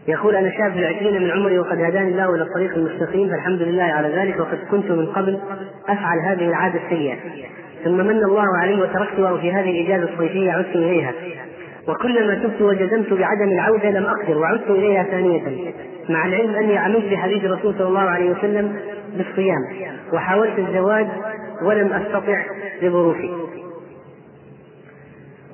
[0.07, 4.07] يقول أنا شاب العشرين من عمري وقد هداني الله إلى الطريق المستقيم فالحمد لله على
[4.07, 5.39] ذلك وقد كنت من قبل
[5.89, 7.15] أفعل هذه العادة السيئة.
[7.83, 11.13] ثم من الله علي وتركتها وفي هذه الإجازة الصيفية عدت إليها.
[11.87, 15.41] وكلما تبت وجزمت بعدم العودة لم أقدر وعدت إليها ثانية.
[16.09, 18.75] مع العلم أني عملت بحديث الرسول صلى الله عليه وسلم
[19.17, 21.07] بالصيام وحاولت الزواج
[21.61, 22.45] ولم أستطع
[22.81, 23.29] لظروفي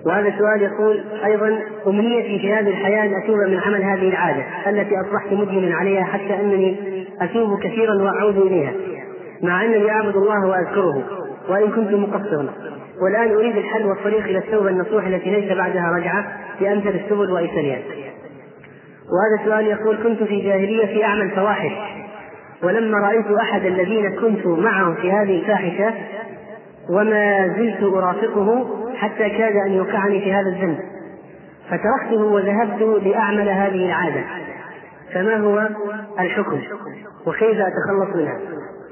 [0.06, 4.96] وهذا السؤال يقول أيضا أمنيتي في هذه الحياة أن أتوب من عمل هذه العادة التي
[5.02, 6.78] أصبحت مدمنا عليها حتى أنني
[7.22, 8.74] أتوب كثيرا وأعود إليها
[9.42, 11.04] مع أنني أعبد الله وأذكره
[11.50, 12.50] وإن كنت مقصرا.
[13.02, 16.28] والآن أريد الحل والطريق إلى التوبة النصوح التي ليس بعدها رجعة
[16.62, 17.80] بأمثل السبل وأيسرها
[19.06, 21.72] وهذا السؤال يقول كنت في جاهلية أعمل فواحش.
[22.64, 25.94] ولما رأيت أحد الذين كنت معه في هذه الفاحشة
[26.90, 30.80] وما زلت أرافقه حتى كاد أن يوقعني في هذا الذنب
[31.70, 34.24] فتركته وذهبت لأعمل هذه العادة.
[35.14, 35.70] فما هو
[36.20, 36.62] الحكم؟
[37.26, 38.40] وكيف أتخلص منها؟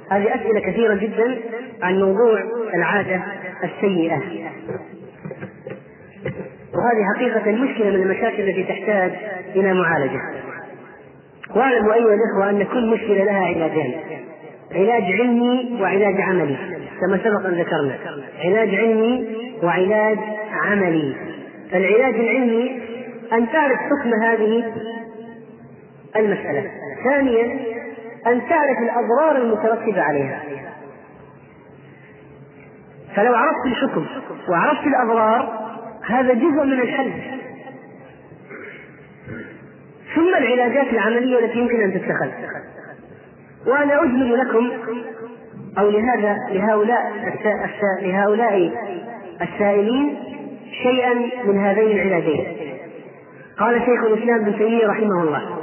[0.09, 1.37] هذه أسئلة كثيرة جدا
[1.81, 2.39] عن موضوع
[2.73, 3.21] العادة
[3.63, 4.21] السيئة.
[6.73, 9.11] وهذه حقيقة مشكلة من المشاكل التي تحتاج
[9.55, 10.19] إلى معالجة.
[11.55, 13.93] واعلموا أيها الإخوة أن كل مشكلة لها علاجان
[14.75, 16.57] علاج علمي وعلاج عملي
[17.01, 17.97] كما سبق أن ذكرنا.
[18.43, 19.27] علاج علمي
[19.63, 20.17] وعلاج
[20.51, 21.15] عملي.
[21.73, 22.81] العلاج العلمي
[23.33, 24.63] أن تعرف حكم هذه
[26.15, 26.71] المسألة.
[27.03, 27.59] ثانيا
[28.27, 30.41] أن تعرف الأضرار المترتبة عليها.
[33.15, 34.05] فلو عرفت الحكم
[34.49, 35.63] وعرفت الأضرار
[36.07, 37.11] هذا جزء من الحل.
[40.15, 42.29] ثم العلاجات العملية التي يمكن أن تتخذ.
[43.67, 44.71] وأنا أجمل لكم
[45.77, 47.11] أو لهذا لهؤلاء
[48.01, 48.71] لهؤلاء
[49.41, 50.17] السائلين
[50.83, 51.13] شيئا
[51.45, 52.45] من هذين العلاجين.
[53.59, 55.57] قال شيخ الإسلام ابن تيمية رحمه الله.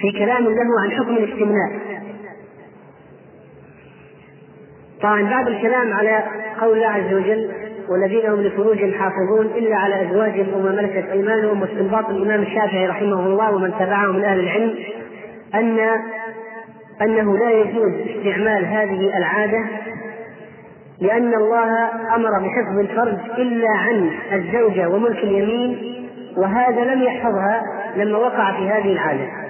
[0.00, 1.72] في كلام له عن حكم الاستمناء.
[5.02, 6.24] طبعا بعد الكلام على
[6.60, 7.50] قول الله عز وجل
[7.88, 13.54] والذين هم لفروجهم حافظون إلا على أزواجهم وما ملكت أيمانهم واستنباط الإمام الشافعي رحمه الله
[13.54, 14.74] ومن تبعه من أهل العلم
[15.54, 15.78] ان
[17.02, 19.64] أنه لا يجوز استعمال هذه العادة
[21.00, 25.94] لأن الله أمر بحفظ الفرج إلا عن الزوجة وملك اليمين
[26.36, 27.62] وهذا لم يحفظها
[27.96, 29.43] لما وقع في هذه العادة.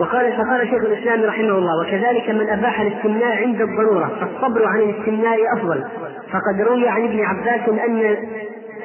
[0.00, 5.38] وقال فقال شيخ الإسلام رحمه الله وكذلك من أباح الاستمناء عند الضرورة فالصبر عن الاستمناء
[5.56, 5.84] أفضل.
[6.32, 8.16] فقد روي عن ابن عباس أن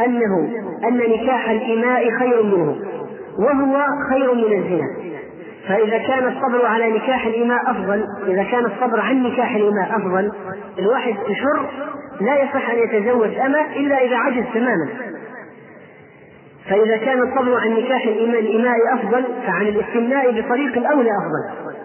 [0.06, 0.50] أنه
[0.88, 2.76] أن نكاح الإماء خير منه
[3.40, 5.16] وهو خير من الزنا.
[5.68, 10.32] فإذا كان الصبر على نكاح الإماء أفضل إذا كان الصبر عن نكاح الإماء أفضل
[10.80, 11.66] الواحد حر
[12.22, 14.88] لا يصح أن يتزوج أمة إلا إذا عجز تماما.
[16.70, 21.76] فإذا كان الصبر عن نكاح الإماء أفضل فعن الاستمناء بطريق الأولى أفضل.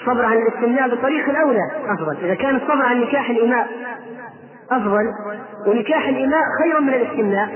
[0.00, 2.24] الصبر عن الاستمناء بطريق الأولى أفضل.
[2.24, 3.68] إذا كان الصبر عن نكاح الإماء
[4.70, 5.04] أفضل
[5.66, 7.48] ونكاح الإماء خير من الاستمناء.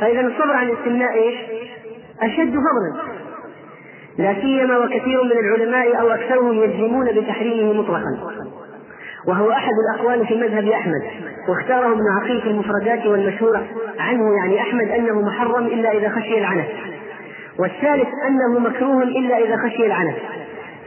[0.00, 1.36] فإذا الصبر عن الاستمناء إيش؟
[2.22, 3.18] أشد فضلا.
[4.18, 8.47] لا سيما وكثير من العلماء أو أكثرهم يجزمون بتحريمه مطلقا.
[9.28, 11.02] وهو أحد الأقوال في مذهب أحمد
[11.48, 13.66] واختاره ابن عقيل في المفردات والمشهورة
[13.98, 16.66] عنه يعني أحمد أنه محرم إلا إذا خشي العنف
[17.58, 20.16] والثالث أنه مكروه إلا إذا خشي العنف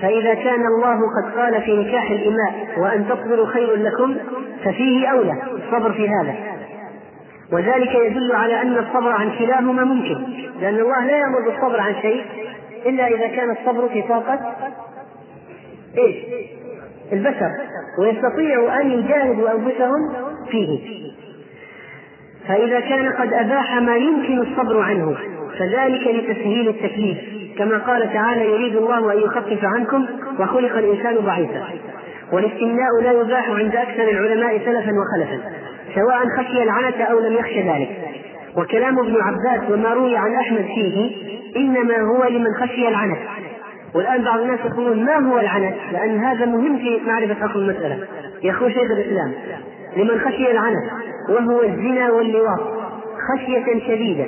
[0.02, 4.16] فإذا كان الله قد قال في نكاح الإماء وأن تصبروا خير لكم
[4.64, 6.36] ففيه أولى الصبر في هذا
[7.52, 10.18] وذلك يدل على أن الصبر عن كلاهما ممكن
[10.62, 12.26] لأن الله لا يأمر بالصبر عن شيء
[12.86, 14.40] إلا إذا كان الصبر في طاقة
[15.98, 16.16] إيش؟
[17.14, 17.52] البشر
[18.00, 20.14] ويستطيع أن يجاهدوا أنفسهم
[20.52, 20.80] فيه.
[22.48, 25.18] فإذا كان قد أباح ما يمكن الصبر عنه
[25.60, 27.18] فذلك لتسهيل التكليف
[27.58, 30.06] كما قال تعالى يريد الله أن يخفف عنكم
[30.40, 31.68] وخلق الإنسان ضعيفا.
[32.34, 35.40] والاستمناء لا يباح عند أكثر العلماء سلفا وخلفا
[35.96, 37.90] سواء خشي العنة أو لم يخش ذلك.
[38.58, 41.12] وكلام ابن عباس وما روي عن أحمد فيه
[41.58, 43.18] إنما هو لمن خشي العنة.
[43.96, 48.08] والآن بعض الناس يقولون ما هو العنت؟ لأن هذا مهم في معرفة حكم المسألة.
[48.44, 49.34] يقول شيخ الإسلام
[49.98, 50.92] لمن خشي العنت
[51.30, 52.60] وهو الزنا واللواط
[53.30, 54.26] خشية شديدة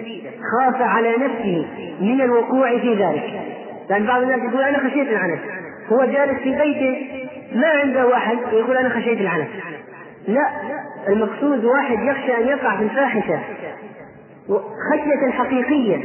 [0.52, 1.68] خاف على نفسه
[2.02, 3.42] من الوقوع في ذلك.
[3.90, 5.40] لأن بعض الناس يقول أنا خشيت العنت.
[5.92, 7.08] هو جالس في بيته
[7.56, 9.50] ما عنده واحد يقول أنا خشيت العنت.
[10.28, 10.48] لا
[11.10, 13.40] المقصود واحد يخشى أن يقع في الفاحشة.
[14.92, 16.04] خشية حقيقية.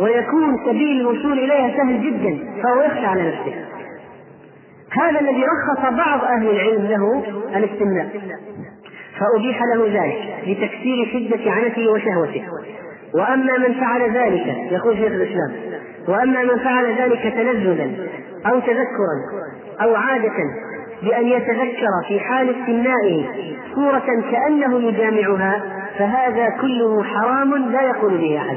[0.00, 3.54] ويكون سبيل الوصول إليها سهل جدا فهو يخشى على نفسه.
[4.90, 7.22] هذا الذي رخص بعض أهل العلم له
[7.56, 8.08] الاستمناء.
[9.18, 12.44] فأبيح له ذلك لتكسير شدة عنته وشهوته.
[13.14, 15.52] وأما من فعل ذلك يقول شيخ الإسلام
[16.08, 17.90] وأما من فعل ذلك تلذذا
[18.46, 19.16] أو تذكرا
[19.82, 20.32] أو عادة
[21.02, 23.24] بأن يتذكر في حال استمنائه
[23.74, 25.62] صورة كأنه يجامعها
[25.98, 28.56] فهذا كله حرام لا يقول به أحد.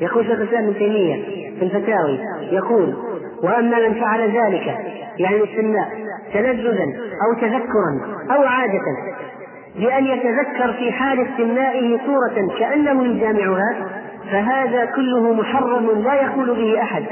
[0.00, 1.24] يقول شيخ الإسلام ابن تيمية
[1.58, 2.18] في الفتاوي
[2.50, 2.94] يقول
[3.42, 4.66] وأما من فعل ذلك
[5.18, 5.88] يعني الاستمناء
[6.34, 6.84] تلذذا
[7.26, 8.80] أو تذكرا أو عادة
[9.76, 13.76] بأن يتذكر في حال استمنائه صورة كأنه يجامعها
[14.30, 17.04] فهذا كله محرم لا يقول به أحد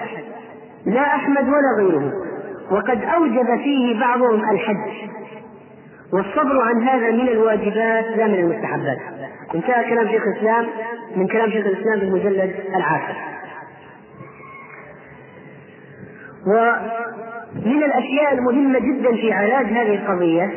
[0.86, 2.12] لا أحمد ولا غيره
[2.70, 5.08] وقد أوجب فيه بعضهم الحج
[6.12, 8.98] والصبر عن هذا من الواجبات لا من المستحبات.
[9.54, 10.66] انتهى كلام شيخ الإسلام
[11.16, 13.16] من كلام شيخ الإسلام في المجلد العاشر.
[16.46, 20.50] ومن الأشياء المهمة جدا في علاج هذه القضية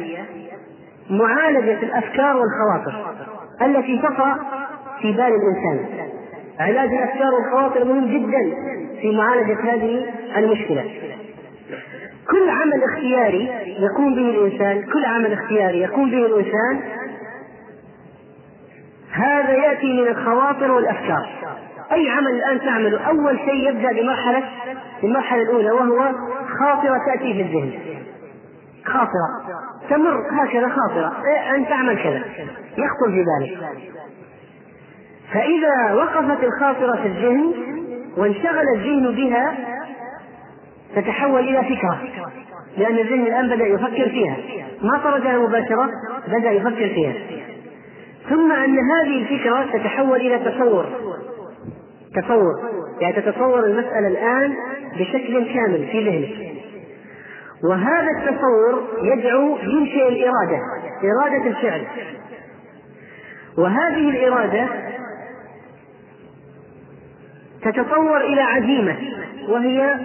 [1.09, 3.15] معالجة الأفكار والخواطر
[3.61, 4.35] التي تقع
[5.01, 5.85] في بال الإنسان.
[6.59, 8.55] علاج الأفكار والخواطر مهم جدا
[9.01, 10.05] في معالجة هذه
[10.37, 10.83] المشكلة.
[12.31, 16.79] كل عمل اختياري يقوم به الإنسان كل عمل اختياري يقوم به الإنسان
[19.11, 21.29] هذا يأتي من الخواطر والأفكار.
[21.91, 24.43] أي عمل الآن تعمله؟ أول شيء يبدأ بمرحلة
[25.03, 26.11] المرحلة الأولى وهو
[26.59, 27.71] خاطرة تأتي في الذهن.
[28.85, 29.59] خاطرة.
[29.89, 31.13] تمر هكذا خاطرة.
[31.25, 32.23] إيه أن تعمل كذا.
[32.77, 33.57] يخطر في بالك.
[35.33, 37.53] فإذا وقفت الخاطرة في الذهن
[38.17, 39.57] وانشغل الذهن بها
[40.95, 41.99] تتحول إلى فكرة.
[42.77, 44.37] لأن الذهن الآن بدأ يفكر فيها.
[44.81, 45.89] ما طردها مباشرة
[46.27, 47.13] بدأ يفكر فيها.
[48.29, 50.85] ثم أن هذه الفكرة تتحول إلى تصور.
[52.15, 52.53] تصور.
[53.01, 54.55] يعني تتصور المسألة الآن
[54.99, 56.51] بشكل كامل في ذهنك.
[57.63, 60.61] وهذا التصور يدعو ينشئ الإرادة
[61.03, 61.87] إرادة الفعل.
[63.57, 64.67] وهذه الإرادة
[67.61, 68.97] تتطور إلى عزيمة
[69.49, 69.95] وهي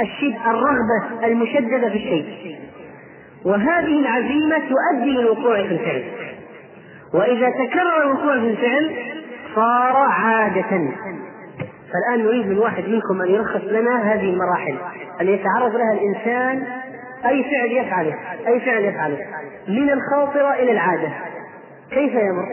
[0.00, 2.56] الشد الرغبة المشددة في الشيء.
[3.44, 6.04] وهذه العزيمة تؤدي للوقوع في الفعل.
[7.16, 8.96] وإذا تكرر الوقوع في الفعل
[9.54, 10.90] صار عادة
[11.92, 14.76] فالآن نريد من واحد منكم أن يلخص لنا هذه المراحل
[15.20, 16.62] أن يتعرض لها الإنسان
[17.26, 18.14] أي فعل يفعله
[18.46, 19.18] أي فعل يفعله
[19.68, 21.08] من الخاطرة إلى العادة
[21.90, 22.46] كيف يمر؟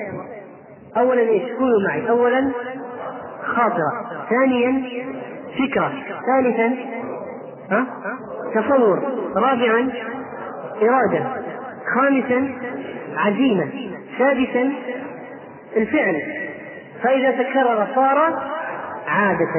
[0.98, 2.52] أولا إيش؟ قولوا معي أولا
[3.44, 3.92] خاطرة
[4.30, 4.84] ثانيا
[5.60, 5.94] فكرة
[6.26, 6.76] ثالثا
[7.72, 7.86] ها؟
[8.56, 9.04] تصور
[9.36, 9.92] رابعا
[10.82, 11.26] إرادة
[11.96, 12.56] خامسا
[13.18, 14.74] عزيمة سادسا
[15.78, 16.22] الفعل.
[17.04, 18.18] فإذا تكرر صار
[19.08, 19.54] عادة.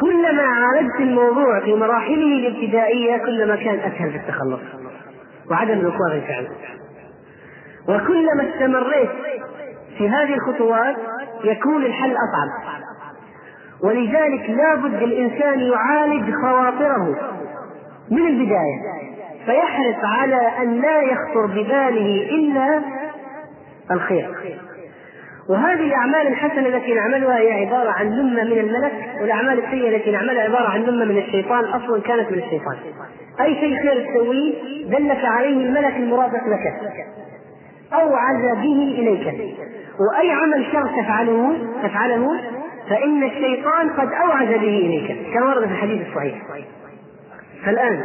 [0.00, 4.60] كلما عالجت الموضوع في مراحله الابتدائية كلما كان أسهل في التخلص
[5.50, 6.48] وعدم الوقوع في الفعل.
[7.88, 9.10] وكلما استمريت
[9.98, 10.96] في هذه الخطوات
[11.44, 12.80] يكون الحل أصعب.
[13.82, 17.16] ولذلك لا بد الإنسان يعالج خواطره
[18.10, 19.00] من البداية.
[19.46, 22.82] فيحرص على أن لا يخطر بباله إلا
[23.90, 24.28] الخير.
[25.48, 30.42] وهذه الأعمال الحسنة التي نعملها هي عبارة عن لمة من الملك والأعمال السيئة التي نعملها
[30.42, 32.76] عبارة عن لمة من الشيطان أصلا كانت من الشيطان.
[33.40, 34.54] أي شيء خير تسويه
[34.86, 36.74] دلك عليه الملك المرافق لك.
[37.92, 39.26] أو عزى به إليك.
[40.00, 42.40] وأي عمل شر تفعله تفعله
[42.90, 46.34] فإن الشيطان قد أوعز به إليك كما ورد في الحديث الصحيح.
[47.64, 48.02] فالآن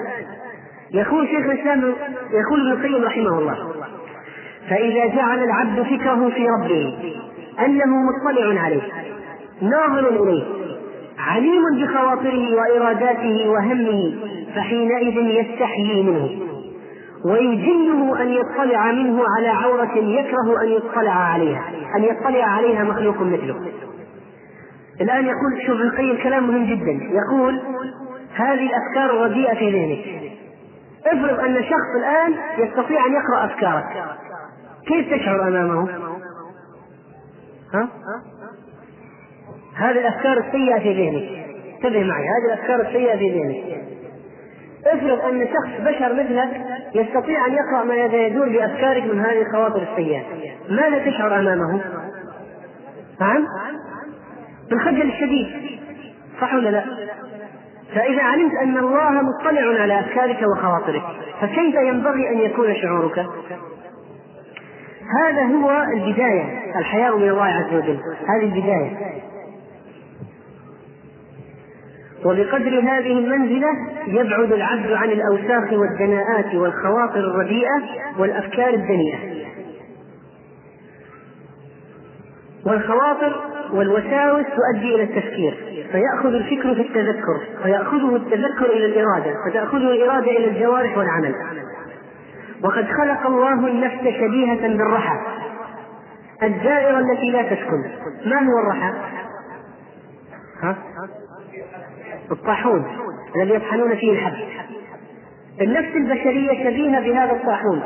[0.96, 1.94] يقول شيخ الإسلام
[2.32, 3.58] يقول ابن القيم رحمه الله
[4.70, 6.98] فإذا جعل العبد فكره في ربه
[7.66, 8.82] أنه مطلع عليه
[9.62, 10.44] ناظر إليه
[11.20, 14.14] عليم بخواطره وإراداته وهمه
[14.56, 16.30] فحينئذ يستحيي منه
[17.26, 21.64] ويجله أن يطلع منه على عورة يكره أن يطلع عليها
[21.98, 23.56] أن يطلع عليها مخلوق مثله.
[25.02, 27.60] الآن يقول شوف القيم كلام مهم جدا يقول
[28.36, 30.35] هذه الأفكار الرديئة في ذهنك.
[31.08, 34.04] افرض أن شخص الآن يستطيع أن يقرأ أفكارك
[34.88, 35.90] كيف تشعر أمامه؟
[37.74, 37.90] ها؟
[39.76, 41.46] هذه الأفكار السيئة في ذهنك
[41.76, 43.86] انتبه معي هذه الأفكار السيئة في ذهنك
[44.88, 46.62] افرض أن شخص بشر مثلك
[46.96, 50.24] يستطيع أن يقرأ ما يدور بأفكارك من هذه الخواطر السيئة
[50.70, 51.82] ماذا تشعر أمامه؟
[53.20, 53.46] نعم؟
[54.70, 55.48] بالخجل الشديد
[56.42, 56.84] صح ولا لا؟
[57.96, 61.04] فإذا علمت أن الله مطلع على أفكارك وخواطرك
[61.42, 63.26] فكيف ينبغي أن يكون شعورك؟
[65.24, 68.00] هذا هو البداية الحياء من الله عز وجل.
[68.28, 68.98] هذه البداية.
[72.26, 73.70] وبقدر هذه المنزلة
[74.08, 77.82] يبعد العبد عن الأوساخ والدناءات والخواطر الرديئة
[78.18, 79.46] والأفكار الدنيئة.
[82.66, 83.42] والخواطر
[83.76, 90.48] والوساوس تؤدي إلى التفكير فيأخذ الفكر في التذكر فيأخذه التذكر إلى الإرادة فتأخذه الإرادة إلى
[90.48, 91.36] الجوارح والعمل
[92.64, 95.20] وقد خلق الله النفس شبيهة بالرحى
[96.44, 97.84] الدائرة التي لا تسكن
[98.26, 98.94] ما هو الرحى؟
[100.62, 100.76] ها؟
[102.32, 102.86] الطاحون
[103.36, 104.34] الذي يطحنون فيه الحب
[105.62, 107.82] النفس البشرية شبيهة بهذا الطاحون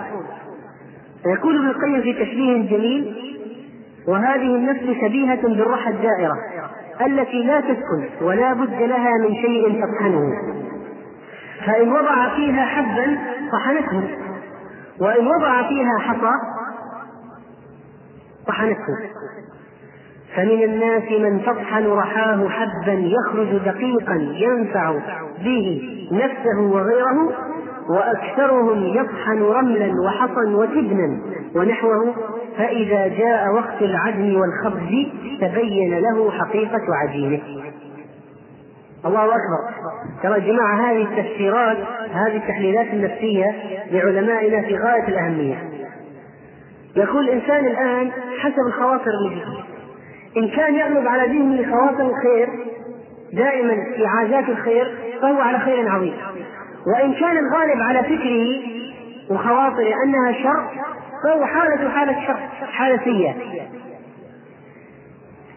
[1.25, 3.28] يقول ابن القيم في تشبيه جميل
[4.07, 6.35] وهذه النفس شبيهة بالرحى الدائرة
[7.05, 10.31] التي لا تسكن ولا بد لها من شيء تطحنه.
[11.65, 13.17] فإن وضع فيها حبا
[13.51, 14.03] طحنته.
[14.99, 16.31] وإن وضع فيها حصى
[18.47, 18.95] طحنته.
[20.35, 24.95] فمن الناس من تطحن رحاه حبا يخرج دقيقا ينفع
[25.43, 25.81] به
[26.11, 27.31] نفسه وغيره
[27.89, 31.19] وأكثرهم يطحن رملا وحصا وتبنا
[31.55, 32.13] ونحوه
[32.59, 35.07] فإذا جاء وقت العدن والخبز
[35.41, 37.39] تبين له حقيقة عجينه
[39.05, 39.89] الله أكبر.
[40.23, 41.77] ترى يا جماعة هذه التفسيرات
[42.13, 43.55] هذه التحليلات النفسية
[43.91, 45.69] لعلمائنا في غاية الأهمية.
[46.95, 49.43] يقول الإنسان الآن حسب الخواطر اللي
[50.37, 52.49] إن كان يغلب على ذهنه خواطر الخير
[53.33, 56.13] دائما في عادات الخير فهو على خير عظيم.
[56.87, 58.47] وإن كان الغالب على فكره
[59.29, 60.63] وخواطره أنها شر
[61.23, 63.33] فهو حالة حالة شر حالة سيئة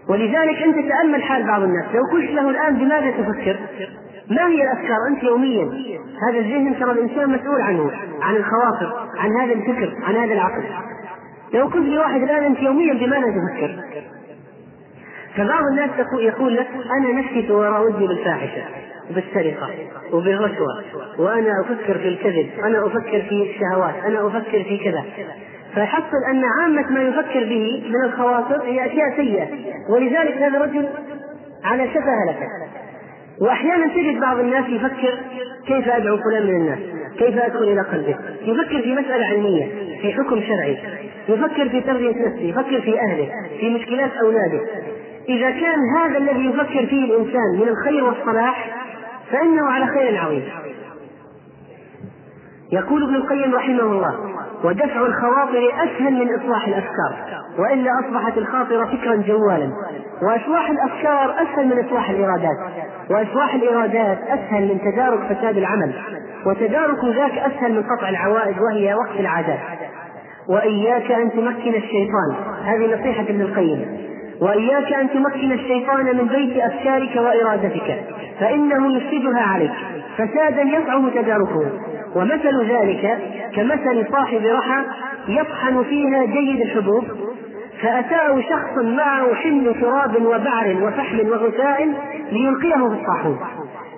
[0.08, 1.84] ولذلك أنت تأمل حال بعض الناس.
[1.94, 3.56] لو قلت له الآن بماذا تفكر؟
[4.30, 5.64] ما هي الأفكار أنت يوميا؟
[6.28, 7.90] هذا الذهن ترى الإنسان مسؤول عنه
[8.22, 10.64] عن الخواطر عن هذا الفكر عن هذا العقل.
[11.54, 13.76] لو قلت لواحد الآن أنت يوميا بماذا تفكر؟
[15.36, 15.90] فبعض الناس
[16.20, 18.62] يقول لك أنا نفسي تراودني بالفاحشة
[19.10, 19.70] وبالسرقة
[20.12, 20.82] وبالرشوة
[21.18, 25.04] وأنا أفكر في الكذب أنا أفكر في الشهوات أنا أفكر في كذا.
[25.74, 29.48] فيحصل أن عامة ما يفكر به من الخواطر هي أشياء سيئة.
[29.88, 30.88] ولذلك هذا الرجل
[31.64, 32.46] على شفا هلكة.
[33.40, 35.18] وأحيانا تجد بعض الناس يفكر
[35.66, 36.78] كيف أدعو فلان من الناس؟
[37.18, 39.66] كيف أدخل إلى قلبه؟ يفكر في مسألة علمية
[40.02, 40.78] في حكم شرعي.
[41.28, 43.28] يفكر في تربية نفسه يفكر في أهله
[43.60, 44.60] في مشكلات أولاده.
[45.28, 48.70] إذا كان هذا الذي يفكر فيه الإنسان من الخير والصلاح
[49.30, 50.42] فإنه على خير عظيم.
[52.72, 54.14] يقول ابن القيم رحمه الله
[54.64, 59.70] ودفع الخواطر أسهل من إصلاح الأفكار وإلا أصبحت الخاطرة فكرا جوالا
[60.22, 62.56] وإصلاح الأفكار أسهل من إصلاح الإرادات
[63.10, 65.92] وإصلاح الإرادات أسهل من تدارك فساد العمل
[66.46, 69.58] وتدارك ذاك أسهل من قطع العوائد وهي وقف العادات.
[70.48, 72.34] وإياك أن تمكن الشيطان
[72.64, 73.86] هذه نصيحة ابن القيم
[74.40, 78.04] وإياك أن تمكن الشيطان من بيت أفكارك وإرادتك
[78.40, 79.72] فإنه يفسدها عليك.
[80.18, 81.72] فسادا يصعب تداركه.
[82.16, 83.18] ومثل ذلك
[83.56, 84.84] كمثل صاحب رحى
[85.28, 87.04] يطحن فيها جيد الحبوب
[87.82, 91.88] فأتاه شخص معه حمل تراب وبعر وفحم وغثاء
[92.32, 93.38] ليلقيه في الطاحون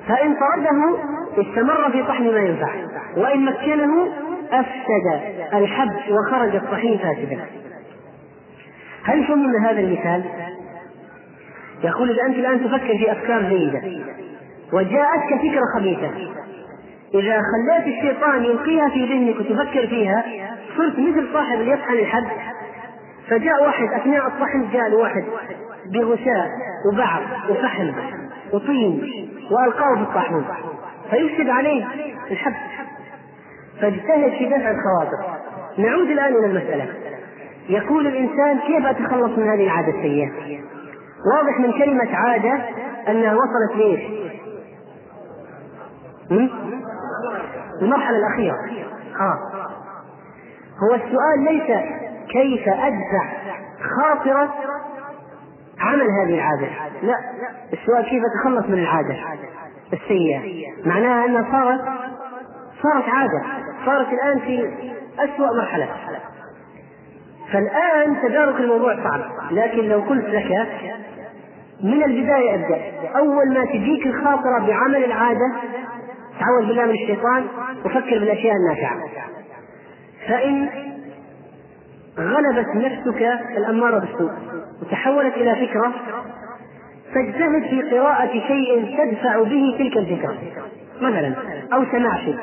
[0.08, 0.96] فإن طرده
[1.38, 2.68] استمر في طحن ما ينفع
[3.16, 4.08] وإن مكنه
[4.52, 5.20] أفسد
[5.54, 7.40] الحب وخرج الطحين فاسدا.
[9.04, 10.24] هل فهمنا هذا المثال؟
[11.84, 13.82] يقول إذا أنت الآن تفكر في أفكار جيدة.
[14.74, 16.10] وجاءتك فكرة خبيثة.
[17.14, 20.24] إذا خليت الشيطان يلقيها في ذهنك وتفكر فيها
[20.76, 22.26] صرت مثل صاحب اللي يطحن الحد
[23.28, 25.24] فجاء واحد أثناء الطحن جاء واحد
[25.92, 26.48] بغشاء
[26.92, 27.90] وبعض وفحم
[28.52, 29.02] وطين
[29.50, 30.44] وألقاه في الطاحون
[31.10, 31.84] فيفسد عليه
[32.30, 32.56] الحبس
[33.80, 35.38] فاجتهد في دفع الخواطر.
[35.78, 36.86] نعود الآن إلى المسألة.
[37.68, 40.30] يقول الإنسان كيف أتخلص من هذه العادة السيئة؟
[41.34, 42.60] واضح من كلمة عادة
[43.08, 44.00] أنها وصلت لإيش؟
[47.82, 48.56] المرحلة الأخيرة.
[49.20, 49.38] آه.
[50.82, 51.78] هو السؤال ليس
[52.28, 53.32] كيف أدفع
[54.00, 54.54] خاطرة
[55.80, 56.68] عمل هذه العادة.
[57.02, 57.14] لا.
[57.72, 59.16] السؤال كيف أتخلص من العادة
[59.92, 60.40] السيئة؟
[60.86, 61.80] معناها أنها صارت
[62.82, 63.42] صارت عادة.
[63.86, 64.70] صارت الآن في
[65.18, 65.88] أسوأ مرحلة.
[67.52, 69.20] فالآن تدارك الموضوع صعب.
[69.50, 70.68] لكن لو قلت لك
[71.82, 73.08] من البداية أبدأ.
[73.18, 75.52] أول ما تجيك الخاطرة بعمل العادة
[76.40, 77.44] تعوذ بالله من الشيطان
[77.84, 78.96] وفكر بالأشياء النافعة.
[80.28, 80.68] فإن
[82.18, 83.22] غلبت نفسك
[83.56, 84.30] الأمارة بالسوء
[84.82, 85.92] وتحولت إلى فكرة
[87.14, 90.38] فاجتهد في قراءة شيء تدفع به تلك الفكرة.
[91.00, 91.34] مثلا
[91.72, 92.38] أو سماع شيء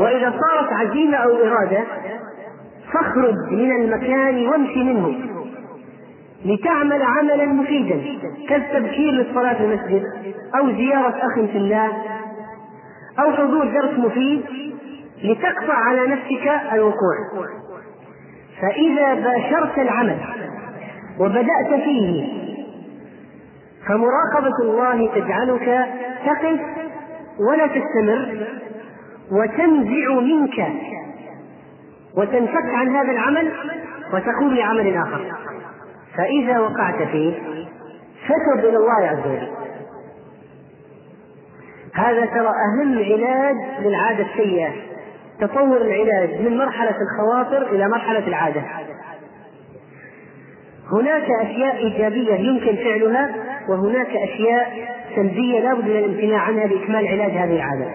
[0.00, 1.84] وإذا صارت عزيمة أو إرادة
[2.92, 5.14] فاخرج من المكان وامشي منه.
[6.44, 8.02] لتعمل عملا مفيدا
[8.48, 10.02] كالتبكير للصلاة في المسجد
[10.58, 11.92] أو زيارة أخ في الله
[13.20, 14.44] أو حضور درس مفيد
[15.24, 17.16] لتقطع على نفسك الوقوع.
[18.60, 20.18] فإذا باشرت العمل
[21.20, 22.38] وبدأت فيه
[23.86, 25.88] فمراقبة الله تجعلك
[26.26, 26.60] تقف
[27.50, 28.46] ولا تستمر
[29.32, 30.72] وتنزع منك
[32.16, 33.52] وتنفك عن هذا العمل
[34.14, 35.32] وتقوم لعمل آخر.
[36.16, 37.34] فإذا وقعت فيه
[38.26, 39.57] فتب إلى الله عز وجل.
[41.94, 44.72] هذا ترى أهم علاج للعادة السيئة
[45.40, 48.62] تطور العلاج من مرحلة الخواطر إلى مرحلة العادة.
[50.92, 53.34] هناك أشياء إيجابية يمكن فعلها
[53.68, 54.72] وهناك أشياء
[55.16, 57.86] سلبية لا بد من الامتناع عنها لإكمال علاج هذه العادة.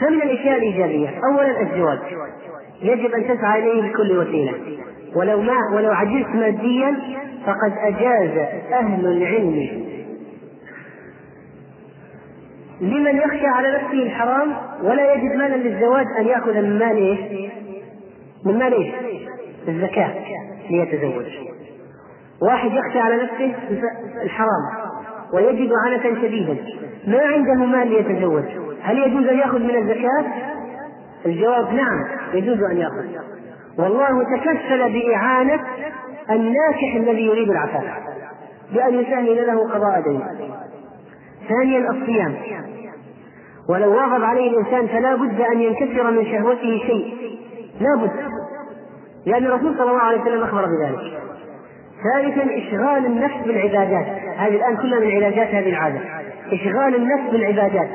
[0.00, 1.98] فمن الأشياء الإيجابية أولا الزواج.
[2.82, 4.54] يجب أن تسعى إليه بكل وسيلة.
[5.16, 6.96] ولو ما ولو عجزت ماديا
[7.46, 8.38] فقد أجاز
[8.72, 9.85] أهل العلم
[12.80, 17.50] لمن يخشى على نفسه الحرام ولا يجد مالا للزواج أن يأخذ من مال إيش؟
[18.44, 18.94] من مال إيش؟
[19.68, 20.14] الزكاة
[20.70, 21.26] ليتزوج
[22.42, 23.54] واحد يخشى على نفسه
[24.22, 24.62] الحرام
[25.32, 26.56] ويجد عنة شديدا
[27.06, 28.44] ما عنده مال ليتزوج
[28.82, 30.24] هل يجوز أن يأخذ من الزكاة؟
[31.26, 32.04] الجواب نعم
[32.34, 33.04] يجوز أن يأخذ
[33.78, 35.60] والله تكفل بإعانة
[36.30, 37.84] الناكح الذي يريد العفاف
[38.74, 40.22] بأن يسهل له قضاء دين
[41.48, 42.34] ثانيا الصيام.
[43.68, 47.14] ولو واظب عليه الإنسان فلا بد أن ينكسر من شهوته شيء.
[47.80, 48.10] لا بد.
[49.26, 51.20] لأن الرسول صلى الله عليه وسلم أخبر بذلك.
[52.04, 54.06] ثالثا إشغال النفس بالعبادات.
[54.36, 56.00] هذه الآن كلها من علاجات هذه العادة.
[56.52, 57.88] إشغال النفس بالعبادات.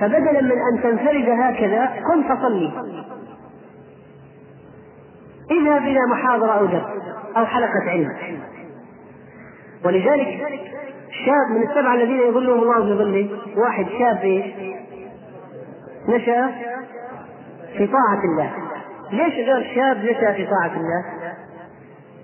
[0.00, 2.72] فبدلا من أن تنفرد هكذا قم فصلي.
[5.50, 6.82] إذهب إلى محاضرة أو درس
[7.36, 8.12] أو حلقة علم.
[9.84, 10.26] ولذلك
[11.24, 13.28] شاب من السبعة الذين يظلهم الله في ظله.
[13.56, 14.44] واحد شاب إيش؟
[16.08, 16.50] نشأ
[17.76, 18.52] في طاعة الله.
[19.12, 21.04] ليش غير شاب نشأ في طاعة الله؟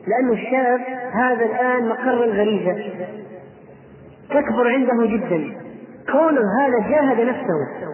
[0.06, 0.80] لأنه الشاب
[1.12, 2.84] هذا الآن مقر الغريزة.
[4.30, 5.54] تكبر عنده جدا.
[6.12, 7.88] كونه هذا جاهد نفسه.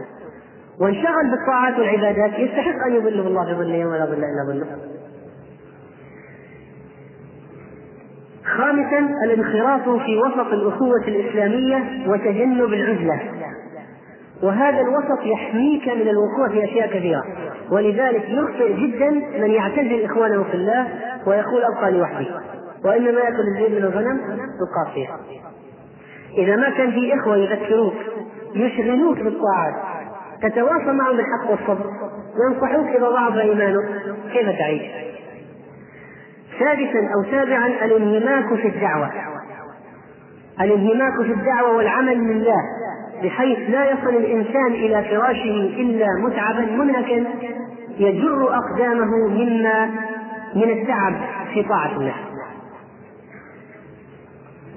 [0.81, 2.39] وانشغل بالطاعات والعبادات.
[2.39, 4.98] يستحق أن يظله الله في ظله يوم لا ظل إلا ظله.
[8.57, 13.21] خامسا الانخراط في وسط الأخوة الإسلامية وتجنب العزلة
[14.43, 17.23] وهذا الوسط يحميك من الوقوع في أشياء كثيرة.
[17.71, 19.11] ولذلك يخطئ جدا
[19.41, 20.87] من يعتزل إخوانه في الله
[21.27, 22.29] ويقول أبقى لوحدي.
[22.85, 24.21] وإنما يأكل الزيت من الغنم
[24.69, 25.09] القافية
[26.39, 27.95] إذا ما كان في إخوة يذكروك
[28.55, 29.75] يشغلوك بالطاعات
[30.43, 31.91] تتواصل معهم بالحق والصبر
[32.47, 33.85] ينصحوك إذا ضعف إيمانك
[34.33, 34.83] كيف تعيش؟
[36.59, 39.11] سادسا أو سابعا الانهماك في الدعوة.
[40.61, 42.63] الانهماك في الدعوة والعمل لله
[43.23, 47.25] بحيث لا يصل الإنسان إلى فراشه إلا متعبا منهكا
[47.99, 49.91] يجر أقدامه مما
[50.55, 51.15] من التعب
[51.55, 52.15] في طاعة الله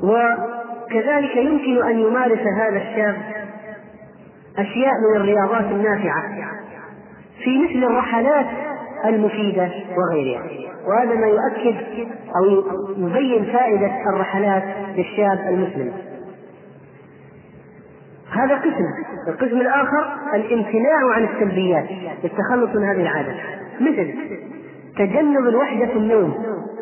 [0.04, 3.16] وكذلك يمكن أن يمارس هذا الشاب
[4.58, 6.24] أشياء من الرياضات النافعة.
[7.44, 8.46] في مثل الرحلات
[9.06, 10.44] المفيدة وغيرها.
[10.88, 11.76] وهذا ما يؤكد
[12.36, 12.64] أو
[12.98, 14.64] يبين فائدة الرحلات
[14.96, 15.94] للشاب المسلم.
[18.32, 18.86] هذا قسم.
[19.28, 21.86] القسم الآخر الامتناع عن السلبيات
[22.24, 23.34] للتخلص من هذه العادة.
[23.80, 24.14] مثل
[24.98, 26.34] تجنب الوحدة في النوم.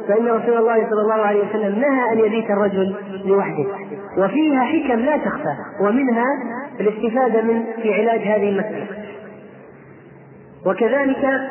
[0.07, 3.65] فإن رسول الله صلى الله عليه وسلم نهى أن يبيت الرجل لوحده.
[4.17, 5.55] وفيها حكم لا تخفى.
[5.81, 6.25] ومنها
[6.79, 8.87] الاستفادة من في علاج هذه المسألة.
[10.65, 11.41] وكذلك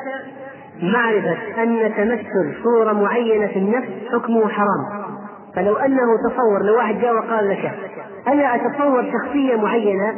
[0.82, 5.08] معرفة أن تمثل صورة معينة في النفس حكمه حرام.
[5.56, 7.74] فلو أنه تصور لو واحد جاء وقال لك
[8.28, 10.14] أنا أتصور شخصية معينة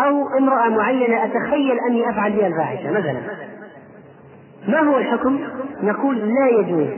[0.00, 3.20] أو امرأة معينة أتخيل أني أفعل بها الفاحشة مثلا.
[4.68, 5.40] ما هو الحكم؟
[5.82, 6.88] نقول لا يجوز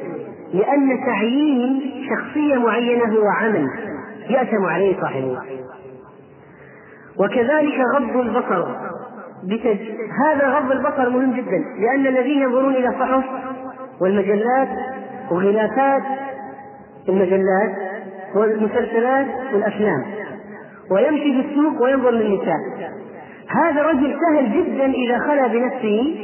[0.54, 3.68] لأن تعيين شخصية معينة هو عمل
[4.28, 5.38] يأثم عليه صاحبه.
[7.18, 8.66] وكذلك غض البصر.
[9.48, 9.78] بتج...
[10.24, 13.24] هذا غض البصر مهم جدا لأن الذين ينظرون إلى الصحف
[14.00, 14.68] والمجلات
[15.30, 16.02] وغلافات
[17.08, 17.72] المجلات
[18.34, 20.04] والمسلسلات والأفلام
[20.90, 22.58] ويمشي في السوق وينظر للنساء.
[23.48, 26.16] هذا رجل سهل جدا إذا خلا بنفسه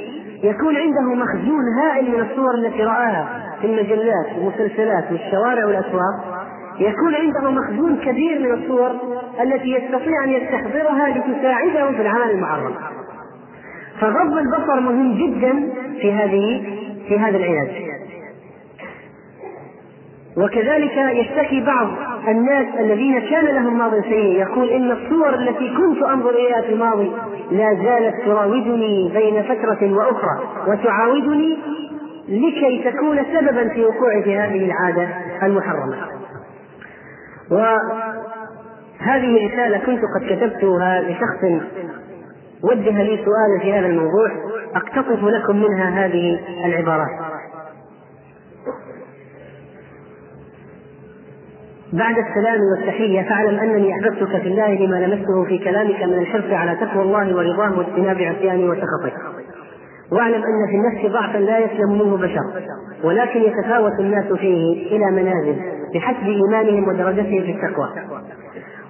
[0.43, 6.47] يكون عنده مخزون هائل من الصور التي رآها في المجلات والمسلسلات والشوارع والأسواق.
[6.79, 8.91] يكون عنده مخزون كبير من الصور
[9.43, 12.75] التي يستطيع أن يستحضرها لتساعده في العمل المحرم
[14.01, 16.65] فغض البصر مهم جدا في هذه
[17.09, 17.91] في هذا العلاج
[20.37, 21.89] وكذلك يشتكي بعض
[22.29, 27.13] الناس الذين كان لهم ماض سيء يقول إن الصور التي كنت أنظر إليها في الماضي
[27.51, 31.59] لا زالت تراودني بين فترة وأخرى وتعاودني
[32.29, 35.09] لكي تكون سببا في وقوعي في هذه العادة
[35.43, 35.97] المحرمة.
[37.51, 41.45] وهذه رسالة كنت قد كتبتها لشخص
[42.65, 44.31] وجه لي سؤالا في هذا الموضوع
[44.75, 47.09] أقتطف لكم منها هذه العبارات.
[51.93, 56.77] بعد السلام والتحية فاعلم أنني أحببتك في الله لما لمسته في كلامك من الحرص على
[56.77, 59.13] تقوى الله ورضاه واجتناب عصيانه وسخطه
[60.13, 62.63] واعلم أن في النفس ضعفا لا يسلم منه بشر
[63.05, 65.57] ولكن يتفاوت الناس فيه إلى منازل
[65.95, 67.89] بحسب إيمانهم ودرجتهم في التقوى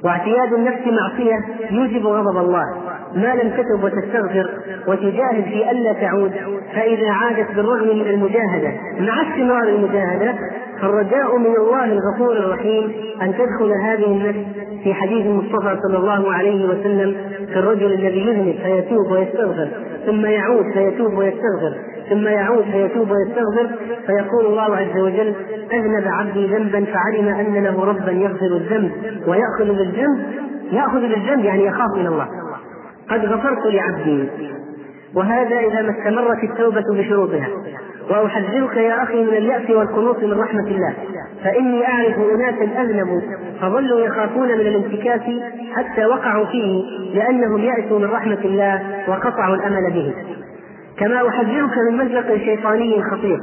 [0.05, 2.65] واعتياد النفس معصية يوجب غضب الله
[3.15, 4.51] ما لم تتب وتستغفر
[4.87, 6.33] وتجاهد في ألا تعود
[6.75, 10.35] فإذا عادت بالرغم من المجاهدة مع استمرار المجاهدة
[10.81, 12.93] فالرجاء من الله الغفور الرحيم
[13.23, 14.39] أن تدخل هذه النفس
[14.85, 17.17] في حديث المصطفى صلى الله عليه وسلم
[17.53, 19.69] في الرجل الذي يذنب فيتوب ويستغفر
[20.07, 21.75] ثم يعود فيتوب ويستغفر
[22.11, 23.77] ثم يعود فيتوب ويستغفر
[24.07, 25.35] فيقول الله عز وجل
[25.73, 28.93] أذنب عبدي ذنبا فعلم أن له ربا يغفر الذنب
[29.27, 30.21] ويأخذ بالذنب
[30.73, 32.27] يأخذ بالذنب يعني يخاف من الله.
[33.11, 34.29] قد غفرت لعبدي.
[35.15, 37.49] وهذا إذا ما استمرت التوبة بشروطها.
[38.11, 40.95] وأحذرك يا أخي من اليأس والقنوط من رحمة الله.
[41.45, 43.21] فإني أعرف أناسا أذنبوا
[43.61, 45.21] فظلوا يخافون من الانتكاس
[45.77, 46.83] حتى وقعوا فيه
[47.15, 50.15] لأنهم يأسوا من رحمة الله وقطعوا الأمل به.
[50.99, 53.39] كما أحذرك من مزق شيطاني خطير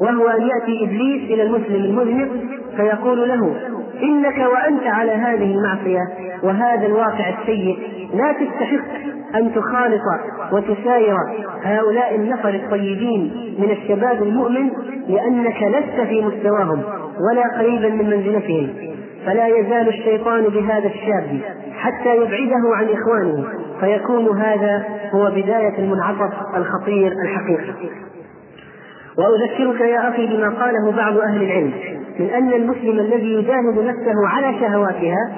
[0.00, 2.28] وهو أن يأتي إبليس إلى المسلم المذنب
[2.76, 3.56] فيقول له
[4.02, 6.00] إنك وأنت على هذه المعصية
[6.42, 7.78] وهذا الواقع السيء.
[8.14, 8.84] لا تستحق
[9.34, 10.02] أن تخالط
[10.52, 11.16] وتساير
[11.62, 14.70] هؤلاء النفر الطيبين من الشباب المؤمن
[15.08, 16.82] لأنك لست في مستواهم
[17.30, 18.68] ولا قريبا من منزلتهم.
[19.26, 21.40] فلا يزال الشيطان بهذا الشاب
[21.74, 23.44] حتى يبعده عن إخوانه.
[23.80, 27.72] فيكون هذا هو بداية المنعطف الخطير الحقيقي.
[29.18, 31.72] وأذكرك يا أخي بما قاله بعض أهل العلم.
[32.18, 35.32] من أن المسلم الذي يجاهد نفسه على شهواتها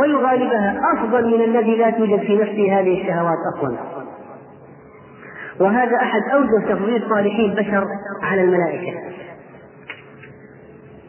[0.00, 3.76] ويغالبها أفضل من الذي لا توجد في نفسه هذه الشهوات أصلا.
[5.60, 7.84] وهذا أحد أوجه تفضيل صالحي البشر
[8.22, 8.98] على الملائكة.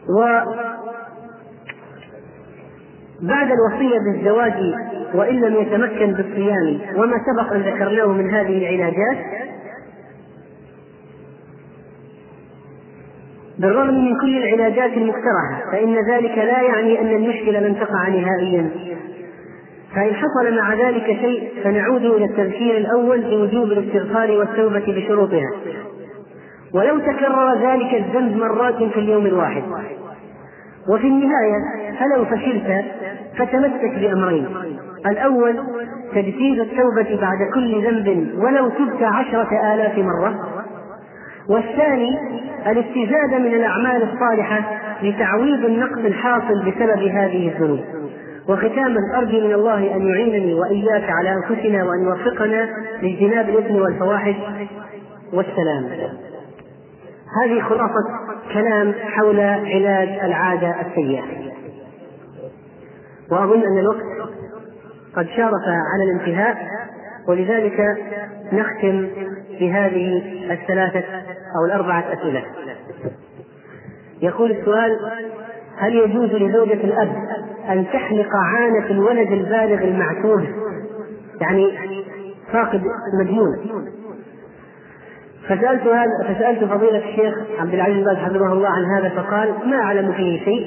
[0.08, 0.40] و
[3.22, 4.54] بعد الوصية بالزواج
[5.14, 9.18] وإن لم يتمكن بالصيام وما سبق أن ذكرناه من هذه العلاجات
[13.60, 18.70] بالرغم من كل العلاجات المقترحة فإن ذلك لا يعني أن المشكلة لن تقع نهائيا.
[19.94, 25.50] فإن حصل مع ذلك شيء فنعود إلى التذكير الأول بوجوب الاستغفار والتوبة بشروطها.
[26.74, 29.62] ولو تكرر ذلك الذنب مرات في اليوم الواحد.
[30.88, 31.58] وفي النهاية
[31.98, 32.84] فلو فشلت
[33.38, 34.46] فتمسك بأمرين.
[35.06, 35.60] الأول
[36.14, 40.59] تجديد التوبة بعد كل ذنب ولو تبت عشرة آلاف مرة.
[41.50, 42.18] والثاني
[42.66, 47.80] الاستزادة من الأعمال الصالحة لتعويض النقص الحاصل بسبب هذه الذنوب.
[48.48, 52.68] وختاما أرجو من الله أن يعينني وإياك على أنفسنا وأن يوفقنا
[53.02, 54.34] لاجتناب الإثم والفواحش.
[55.32, 55.84] والسلام.
[57.42, 58.04] هذه خلاصة
[58.52, 61.22] كلام حول علاج العادة السيئة.
[63.32, 64.30] وأظن أن الوقت
[65.16, 66.56] قد شارف على الانتهاء
[67.28, 67.96] ولذلك
[68.52, 69.08] نختم
[69.60, 71.02] بهذه الثلاثة
[71.56, 72.44] أو الأربعة أسئلة.
[74.22, 74.96] يقول السؤال
[75.76, 77.12] هل يجوز لزوجة الأب
[77.68, 80.46] أن تحلق عانة الولد البالغ المعتوه؟
[81.40, 81.78] يعني
[82.52, 82.82] فاقد
[83.20, 83.56] مديون
[85.44, 90.12] فسألت هذا فسألت فضيلة الشيخ عبد العزيز بن حفظه الله عن هذا فقال ما أعلم
[90.12, 90.66] فيه شيء.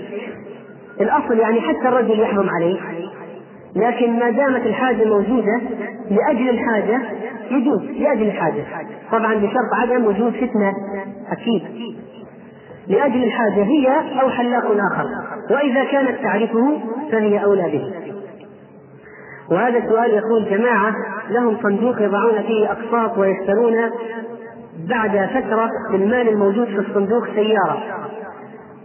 [1.02, 3.03] الأصل يعني حتى الرجل يحرم عليه.
[3.76, 5.62] لكن ما دامت الحاجة موجودة
[6.12, 7.02] لأجل الحاجة
[7.52, 8.64] يجوز لأجل الحاجة.
[9.12, 10.74] طبعا بشرط عدم وجود فتنة
[11.32, 11.64] أكيد.
[12.88, 13.88] لأجل الحاجة هي
[14.22, 15.06] أو حلاق آخر.
[15.52, 16.80] وإذا كانت تعرفه
[17.12, 17.94] فهي أولى به.
[19.52, 20.96] وهذا السؤال يقول جماعة
[21.30, 23.76] لهم صندوق يضعون فيه أقساط ويشترون
[24.90, 27.78] بعد فترة بالمال الموجود في الصندوق سيارة.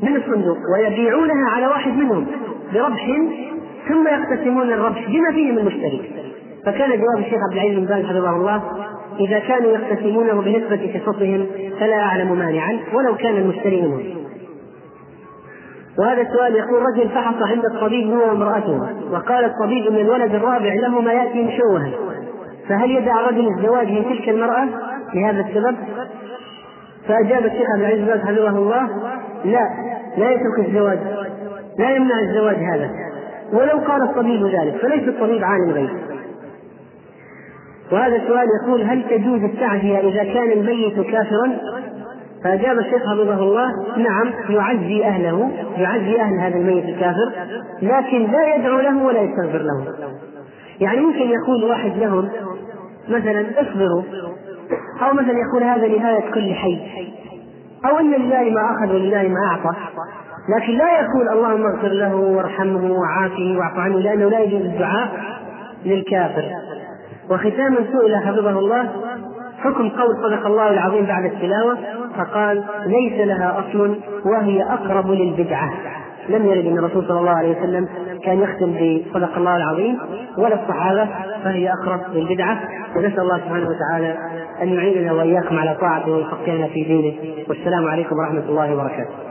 [0.03, 2.27] من الصندوق؟ ويبيعونها على واحد منهم
[2.75, 3.07] بربح
[3.89, 6.11] ثم يقتسمون الربح بما فيه من مشتري
[6.67, 8.63] فكان جواب الشيخ عبد العزيز بن باز حفظه الله
[9.21, 11.47] إذا كانوا يقتسمونه بنسبة حصصهم
[11.81, 14.05] فلا أعلم مانعا ولو كان المشتري منهم.
[15.99, 21.01] وهذا السؤال يقول رجل فحص عند الطبيب هو وامرأته وقال الطبيب أن الولد الرابع له
[21.01, 21.91] ما يأتي مشوها
[22.69, 24.69] فهل يدع الرجل الزواج من تلك المرأة
[25.15, 25.77] لهذا السبب؟
[27.09, 28.89] فأجاب الشيخ عبد العزيز بن حفظه الله
[29.45, 29.69] لا
[30.17, 30.99] لا يترك الزواج
[31.79, 32.91] لا يمنع الزواج هذا.
[33.53, 35.91] ولو قال الطبيب ذلك فليس الطبيب عالم الغيب.
[37.93, 41.59] وهذا السؤال يقول هل تجوز التعزية إذا كان الميت كافرا؟
[42.45, 47.33] فأجاب الشيخ حفظه الله نعم يعزي أهله يعزي أهل هذا الميت الكافر
[47.83, 49.95] لكن لا يدعو له ولا يستغفر له.
[50.81, 52.29] يعني ممكن يقول واحد لهم
[53.09, 54.03] مثلا اصبروا
[55.03, 56.79] أو مثلا يقول هذا نهاية كل حي
[57.85, 59.77] أو أن لله ما أخذ ولله ما أعطى.
[60.57, 65.09] لكن لا يقول اللهم اغفر له وارحمه وعافه واعف عنه لأنه لا يجوز الدعاء
[65.85, 66.45] للكافر.
[67.31, 68.89] وختاما سئل حفظه الله
[69.59, 71.79] حكم قول صدق الله العظيم بعد التلاوة
[72.17, 75.73] فقال ليس لها أصل وهي أقرب للبدعة.
[76.29, 77.89] لم يرد أن الرسول صلى الله عليه وسلم
[78.25, 79.99] كان يختم بصدق الله العظيم
[80.39, 81.09] ولا الصحابة
[81.45, 82.59] فهي أقرب للبدعة.
[82.97, 84.17] ونسأل الله سبحانه وتعالى
[84.63, 87.15] أن يعيننا وإياكم على طاعته ويفقهنا في دينه.
[87.49, 89.28] والسلام عليكم ورحمة الله وبركاته.